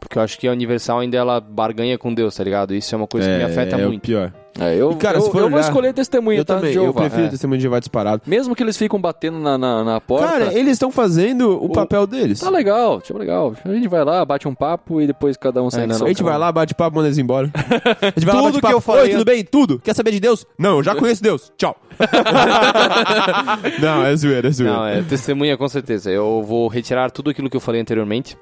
Porque 0.00 0.16
eu 0.16 0.22
acho 0.22 0.38
que 0.38 0.46
a 0.46 0.52
Universal 0.52 1.00
ainda 1.00 1.16
ela 1.16 1.40
barganha 1.40 1.98
com 1.98 2.14
Deus, 2.14 2.34
tá 2.36 2.44
ligado? 2.44 2.72
Isso 2.74 2.94
é 2.94 2.98
uma 2.98 3.06
coisa 3.06 3.28
que 3.28 3.36
me 3.36 3.42
afeta 3.44 3.76
é 3.76 3.84
o 3.84 3.88
muito. 3.88 4.02
pior. 4.02 4.32
É, 4.60 4.74
eu, 4.74 4.90
E, 4.92 4.96
cara, 4.96 5.18
eu, 5.18 5.22
se 5.22 5.30
for 5.30 5.38
eu 5.38 5.48
vou 5.48 5.58
olhar- 5.58 5.68
escolher 5.68 5.92
testemunha, 5.92 6.38
eu 6.38 6.44
tá? 6.44 6.56
também, 6.56 6.72
de 6.72 6.76
eu 6.78 6.84
Jeová. 6.84 7.00
prefiro 7.02 7.22
É. 7.24 7.26
o 7.26 7.30
testemunho 7.30 7.58
de 7.58 7.62
Jeová 7.62 7.78
disparado. 7.78 8.22
Mesmo 8.26 8.56
que 8.56 8.62
eles 8.62 8.76
ficam 8.76 9.00
batendo 9.00 9.38
na, 9.38 9.56
na, 9.58 9.84
na 9.84 10.00
porta. 10.00 10.26
Cara, 10.26 10.52
eles 10.54 10.72
estão 10.72 10.90
fazendo 10.90 11.62
o, 11.62 11.68
papel 11.68 12.06
deles. 12.08 12.40
Tá 12.40 12.50
legal, 12.50 13.00
tipo 13.00 13.18
legal. 13.18 13.54
A 13.64 13.72
gente 13.72 13.86
vai 13.86 14.04
lá, 14.04 14.24
bate 14.24 14.48
um 14.48 14.54
papo 14.54 15.00
e 15.00 15.06
depois 15.06 15.36
cada 15.36 15.62
um 15.62 15.70
sai 15.70 15.84
É, 15.84 15.86
na 15.86 15.94
a 15.94 15.98
gente 16.08 16.22
vai 16.24 16.36
lá, 16.38 16.50
bate 16.50 16.74
papo, 16.74 16.96
manda 16.96 17.06
eles 17.08 17.18
embora. 17.18 17.50
A 17.54 18.06
gente 18.06 18.24
vai 18.26 18.34
lá, 18.34 18.40
Tudo 18.42 18.44
bate 18.44 18.54
que 18.54 18.60
papo. 18.62 18.74
eu 18.74 18.80
falei- 18.80 19.02
Oi, 19.04 19.10
tudo 19.10 19.24
bem? 19.24 19.44
Tudo? 19.44 19.78
Quer 19.78 19.94
saber 19.94 20.10
de 20.12 20.18
Deus? 20.20 20.44
Não, 20.58 20.78
eu 20.78 20.82
já 20.82 20.94
conheço 20.96 21.22
Deus. 21.22 21.52
Tchau. 21.56 21.76
não, 23.80 24.04
é 24.04 24.16
zoeira, 24.16 24.48
é 24.48 24.50
zoeira. 24.50 24.74
Não, 24.76 24.86
é 24.86 25.02
testemunha 25.02 25.56
com 25.56 25.68
certeza. 25.68 26.10
Eu 26.10 26.42
vou 26.42 26.68
retirar 26.68 27.10
tudo 27.10 27.30
aquilo 27.30 27.48
que 27.50 27.56
eu 27.56 27.60
falei 27.60 27.80
anteriormente. 27.80 28.36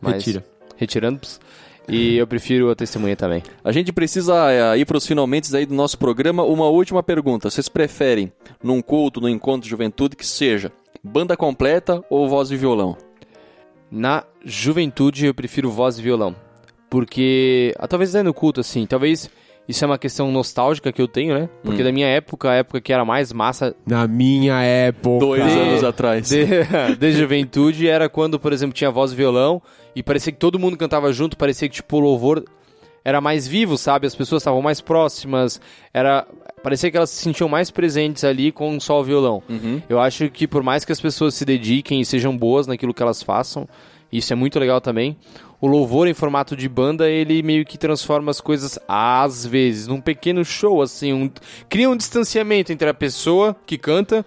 Mas, 0.00 0.14
Retira. 0.14 0.44
Retirando. 0.76 1.20
E 1.88 2.16
eu 2.16 2.26
prefiro 2.26 2.70
a 2.70 2.74
testemunha 2.74 3.14
também. 3.14 3.42
A 3.62 3.70
gente 3.70 3.92
precisa 3.92 4.50
é, 4.50 4.78
ir 4.78 4.86
pros 4.86 5.06
finalmente 5.06 5.54
aí 5.54 5.66
do 5.66 5.74
nosso 5.74 5.98
programa. 5.98 6.42
Uma 6.42 6.66
última 6.66 7.02
pergunta. 7.02 7.50
Vocês 7.50 7.68
preferem, 7.68 8.32
num 8.62 8.80
culto, 8.80 9.20
num 9.20 9.28
encontro 9.28 9.62
de 9.62 9.68
juventude, 9.68 10.16
que 10.16 10.26
seja 10.26 10.72
banda 11.02 11.36
completa 11.36 12.02
ou 12.08 12.28
voz 12.28 12.50
e 12.50 12.56
violão? 12.56 12.96
Na 13.90 14.24
juventude 14.44 15.26
eu 15.26 15.34
prefiro 15.34 15.70
voz 15.70 15.98
e 15.98 16.02
violão. 16.02 16.34
Porque, 16.88 17.74
ah, 17.78 17.86
talvez 17.86 18.14
é 18.14 18.22
no 18.22 18.32
culto 18.32 18.60
assim, 18.60 18.86
talvez 18.86 19.28
Isso 19.66 19.82
é 19.82 19.86
uma 19.86 19.98
questão 19.98 20.30
nostálgica 20.30 20.92
que 20.92 21.00
eu 21.00 21.08
tenho, 21.08 21.34
né? 21.34 21.48
Porque 21.62 21.82
da 21.82 21.90
minha 21.90 22.06
época, 22.06 22.50
a 22.50 22.54
época 22.54 22.80
que 22.80 22.92
era 22.92 23.04
mais 23.04 23.32
massa 23.32 23.74
Na 23.86 24.06
minha 24.06 24.62
época. 24.62 25.20
Dois 25.20 25.42
anos 25.42 25.82
atrás. 25.82 26.28
de, 26.28 26.44
de 26.98 27.12
juventude 27.12 27.88
era 27.88 28.08
quando, 28.08 28.38
por 28.38 28.52
exemplo, 28.52 28.74
tinha 28.74 28.90
voz 28.90 29.12
e 29.12 29.16
violão 29.16 29.62
e 29.96 30.02
parecia 30.02 30.32
que 30.32 30.38
todo 30.38 30.58
mundo 30.58 30.76
cantava 30.76 31.12
junto, 31.12 31.36
parecia 31.36 31.68
que 31.68 31.76
tipo 31.76 31.96
o 31.96 32.00
louvor 32.00 32.44
era 33.04 33.20
mais 33.20 33.46
vivo, 33.46 33.76
sabe? 33.78 34.06
As 34.06 34.14
pessoas 34.14 34.42
estavam 34.42 34.60
mais 34.60 34.80
próximas, 34.80 35.60
era 35.92 36.26
parecia 36.62 36.90
que 36.90 36.96
elas 36.96 37.10
se 37.10 37.22
sentiam 37.22 37.48
mais 37.48 37.70
presentes 37.70 38.24
ali 38.24 38.50
com 38.50 38.78
só 38.80 39.00
o 39.00 39.04
violão. 39.04 39.42
Eu 39.88 40.00
acho 40.00 40.28
que 40.30 40.46
por 40.46 40.62
mais 40.62 40.84
que 40.84 40.92
as 40.92 41.00
pessoas 41.00 41.34
se 41.34 41.44
dediquem 41.44 42.00
e 42.00 42.04
sejam 42.04 42.36
boas 42.36 42.66
naquilo 42.66 42.94
que 42.94 43.02
elas 43.02 43.22
façam, 43.22 43.68
isso 44.10 44.32
é 44.32 44.36
muito 44.36 44.58
legal 44.58 44.80
também. 44.80 45.16
O 45.64 45.68
louvor 45.68 46.06
em 46.06 46.12
formato 46.14 46.54
de 46.54 46.68
banda, 46.68 47.08
ele 47.08 47.42
meio 47.42 47.64
que 47.64 47.78
transforma 47.78 48.30
as 48.30 48.40
coisas, 48.40 48.78
às 48.86 49.46
vezes, 49.46 49.86
num 49.86 50.00
pequeno 50.00 50.44
show, 50.44 50.82
assim, 50.82 51.12
um, 51.12 51.30
cria 51.68 51.88
um 51.88 51.96
distanciamento 51.96 52.70
entre 52.70 52.88
a 52.88 52.92
pessoa 52.92 53.56
que 53.64 53.78
canta 53.78 54.26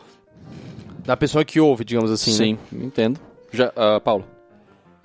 da 1.05 1.15
pessoa 1.15 1.45
que 1.45 1.59
ouve, 1.59 1.85
digamos 1.85 2.09
assim. 2.11 2.31
né? 2.31 2.37
Sim, 2.37 2.57
entendo. 2.85 3.19
Já, 3.51 3.71
ah, 3.75 3.99
Paulo. 3.99 4.25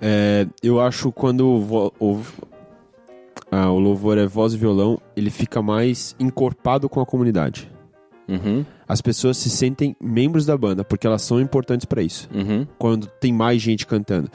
É, 0.01 0.47
eu 0.63 0.81
acho 0.81 1.11
quando 1.11 1.47
o, 1.47 1.61
vo- 1.61 1.93
o- 1.99 2.19
ah, 3.51 3.69
o 3.71 3.77
louvor 3.79 4.17
é 4.17 4.25
voz 4.25 4.53
e 4.53 4.57
violão, 4.57 4.99
ele 5.15 5.29
fica 5.29 5.61
mais 5.61 6.15
encorpado 6.19 6.89
com 6.89 6.99
a 6.99 7.05
comunidade. 7.05 7.71
Uhum, 8.27 8.65
As 8.87 9.01
pessoas 9.01 9.37
se 9.37 9.49
sentem 9.49 9.95
membros 10.01 10.45
da 10.45 10.57
banda, 10.57 10.83
porque 10.83 11.05
elas 11.05 11.21
são 11.21 11.39
importantes 11.39 11.85
pra 11.85 12.01
isso. 12.01 12.27
uhum. 12.33 12.65
Quando 12.79 13.05
tem 13.07 13.31
mais 13.33 13.61
gente 13.61 13.85
cantando. 13.85 14.31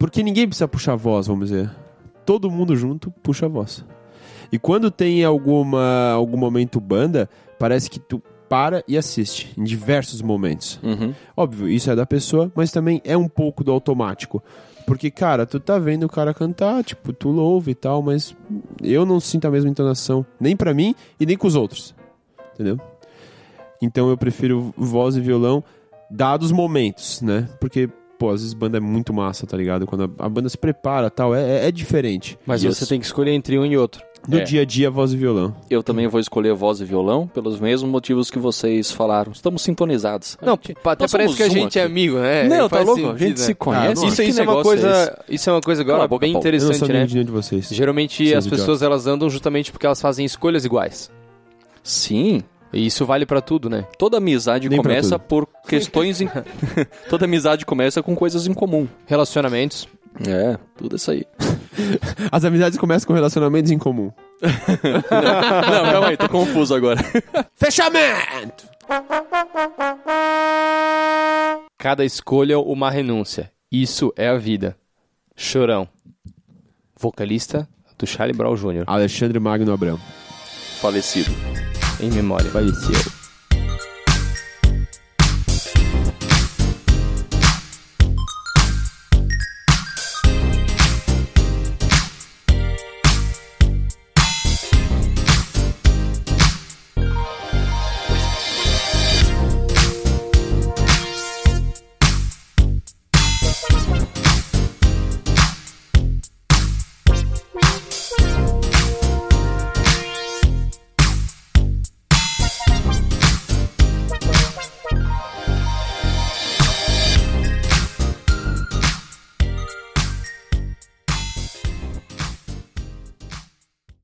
Porque 0.00 0.22
ninguém 0.22 0.48
precisa 0.48 0.66
puxar 0.66 0.94
a 0.94 0.96
voz, 0.96 1.26
vamos 1.26 1.50
dizer. 1.50 1.70
Todo 2.24 2.50
mundo 2.50 2.74
junto 2.74 3.10
puxa 3.22 3.44
a 3.44 3.48
voz. 3.50 3.84
E 4.50 4.58
quando 4.58 4.90
tem 4.90 5.22
alguma 5.22 6.12
algum 6.12 6.38
momento 6.38 6.80
banda, 6.80 7.28
parece 7.58 7.90
que 7.90 8.00
tu 8.00 8.20
para 8.48 8.82
e 8.88 8.96
assiste 8.96 9.52
em 9.58 9.62
diversos 9.62 10.22
momentos. 10.22 10.80
Uhum. 10.82 11.14
Óbvio, 11.36 11.68
isso 11.68 11.90
é 11.90 11.94
da 11.94 12.06
pessoa, 12.06 12.50
mas 12.54 12.72
também 12.72 13.02
é 13.04 13.14
um 13.14 13.28
pouco 13.28 13.62
do 13.62 13.70
automático. 13.70 14.42
Porque, 14.86 15.10
cara, 15.10 15.44
tu 15.44 15.60
tá 15.60 15.78
vendo 15.78 16.04
o 16.04 16.08
cara 16.08 16.32
cantar, 16.32 16.82
tipo, 16.82 17.12
tu 17.12 17.28
louva 17.28 17.70
e 17.70 17.74
tal, 17.74 18.02
mas 18.02 18.34
eu 18.82 19.04
não 19.04 19.20
sinto 19.20 19.44
a 19.44 19.50
mesma 19.50 19.70
entonação, 19.70 20.24
nem 20.40 20.56
pra 20.56 20.72
mim 20.72 20.94
e 21.20 21.26
nem 21.26 21.36
com 21.36 21.46
os 21.46 21.54
outros. 21.54 21.94
Entendeu? 22.54 22.80
Então 23.82 24.08
eu 24.08 24.16
prefiro 24.16 24.74
voz 24.76 25.14
e 25.14 25.20
violão, 25.20 25.62
dados 26.10 26.50
momentos, 26.50 27.20
né? 27.20 27.48
Porque, 27.60 27.88
pô, 28.20 28.28
às 28.28 28.42
vezes 28.42 28.52
banda 28.52 28.76
é 28.76 28.80
muito 28.80 29.14
massa, 29.14 29.46
tá 29.46 29.56
ligado? 29.56 29.86
Quando 29.86 30.04
a, 30.18 30.26
a 30.26 30.28
banda 30.28 30.46
se 30.50 30.58
prepara 30.58 31.08
tal, 31.08 31.34
é, 31.34 31.64
é, 31.64 31.68
é 31.68 31.72
diferente. 31.72 32.38
Mas 32.46 32.62
Yes. 32.62 32.76
você 32.76 32.86
tem 32.86 33.00
que 33.00 33.06
escolher 33.06 33.30
entre 33.32 33.58
um 33.58 33.64
e 33.64 33.78
outro. 33.78 34.02
No 34.28 34.36
É. 34.36 34.42
dia 34.44 34.60
a 34.60 34.64
dia, 34.66 34.90
voz 34.90 35.14
e 35.14 35.16
violão. 35.16 35.56
Eu 35.70 35.82
também 35.82 36.06
vou 36.06 36.20
escolher 36.20 36.52
voz 36.52 36.78
e 36.82 36.84
violão 36.84 37.26
pelos 37.26 37.58
mesmos 37.58 37.90
motivos 37.90 38.30
que 38.30 38.38
vocês 38.38 38.90
falaram. 38.92 39.32
Estamos 39.32 39.62
sintonizados. 39.62 40.36
Não, 40.42 40.52
A 40.52 40.56
gente- 40.56 40.76
até 40.84 41.08
parece 41.08 41.34
que 41.34 41.42
a 41.42 41.48
gente 41.48 41.78
é 41.78 41.82
aqui. 41.84 41.90
amigo, 41.90 42.18
né? 42.18 42.46
Não, 42.46 42.68
tá 42.68 42.80
louco? 42.80 42.92
a 42.92 42.94
sentido, 42.96 43.18
gente 43.18 43.38
né? 43.40 43.44
se 43.46 43.54
conhece. 43.54 44.06
Isso, 44.06 44.16
Que 44.16 44.22
isso 44.28 44.40
é 44.40 44.42
uma 44.42 44.52
negócio 44.52 44.60
é 44.60 44.82
coisa, 44.82 45.24
isso 45.30 45.48
é 45.48 45.52
uma 45.54 45.60
coisa 45.62 45.80
a 45.80 45.84
agora 45.84 46.06
boca, 46.06 46.20
bem 46.26 46.34
Paulo. 46.34 46.46
Eu 46.46 46.52
não 46.52 46.60
sou 46.60 46.68
interessante, 46.74 47.14
né? 47.16 47.24
de 47.24 47.30
vocês. 47.32 47.68
Geralmente 47.70 48.26
Seus 48.28 48.44
as 48.44 48.46
pessoas 48.46 48.82
elas 48.82 49.06
andam 49.06 49.30
justamente 49.30 49.72
porque 49.72 49.86
elas 49.86 50.02
fazem 50.02 50.26
escolhas 50.26 50.66
iguais. 50.66 51.10
Sim. 51.82 52.42
E 52.72 52.86
isso 52.86 53.04
vale 53.04 53.26
pra 53.26 53.40
tudo, 53.40 53.68
né? 53.68 53.86
Toda 53.98 54.18
amizade 54.18 54.68
Nem 54.68 54.80
começa 54.80 55.18
por 55.18 55.46
questões. 55.66 56.20
Em... 56.20 56.28
Toda 57.08 57.24
amizade 57.24 57.66
começa 57.66 58.02
com 58.02 58.14
coisas 58.14 58.46
em 58.46 58.54
comum. 58.54 58.86
Relacionamentos. 59.06 59.88
É, 60.26 60.58
tudo 60.76 60.96
isso 60.96 61.10
aí. 61.10 61.24
As 62.30 62.44
amizades 62.44 62.78
começam 62.78 63.06
com 63.06 63.14
relacionamentos 63.14 63.70
em 63.70 63.78
comum. 63.78 64.12
Não, 64.42 65.92
calma 65.92 66.08
aí, 66.08 66.16
tô 66.16 66.28
confuso 66.28 66.74
agora. 66.74 67.00
Fechamento! 67.54 68.68
Cada 71.78 72.04
escolha 72.04 72.58
uma 72.58 72.90
renúncia. 72.90 73.50
Isso 73.70 74.12
é 74.16 74.28
a 74.28 74.36
vida. 74.36 74.76
Chorão. 75.36 75.88
Vocalista 76.98 77.68
do 77.98 78.06
Charlie 78.06 78.36
Brown 78.36 78.54
Jr. 78.54 78.84
Alexandre 78.86 79.38
Magno 79.38 79.72
Abrão. 79.72 79.98
Falecido. 80.80 81.30
Em 82.00 82.10
memória. 82.10 82.50
Faleceu. 82.50 83.19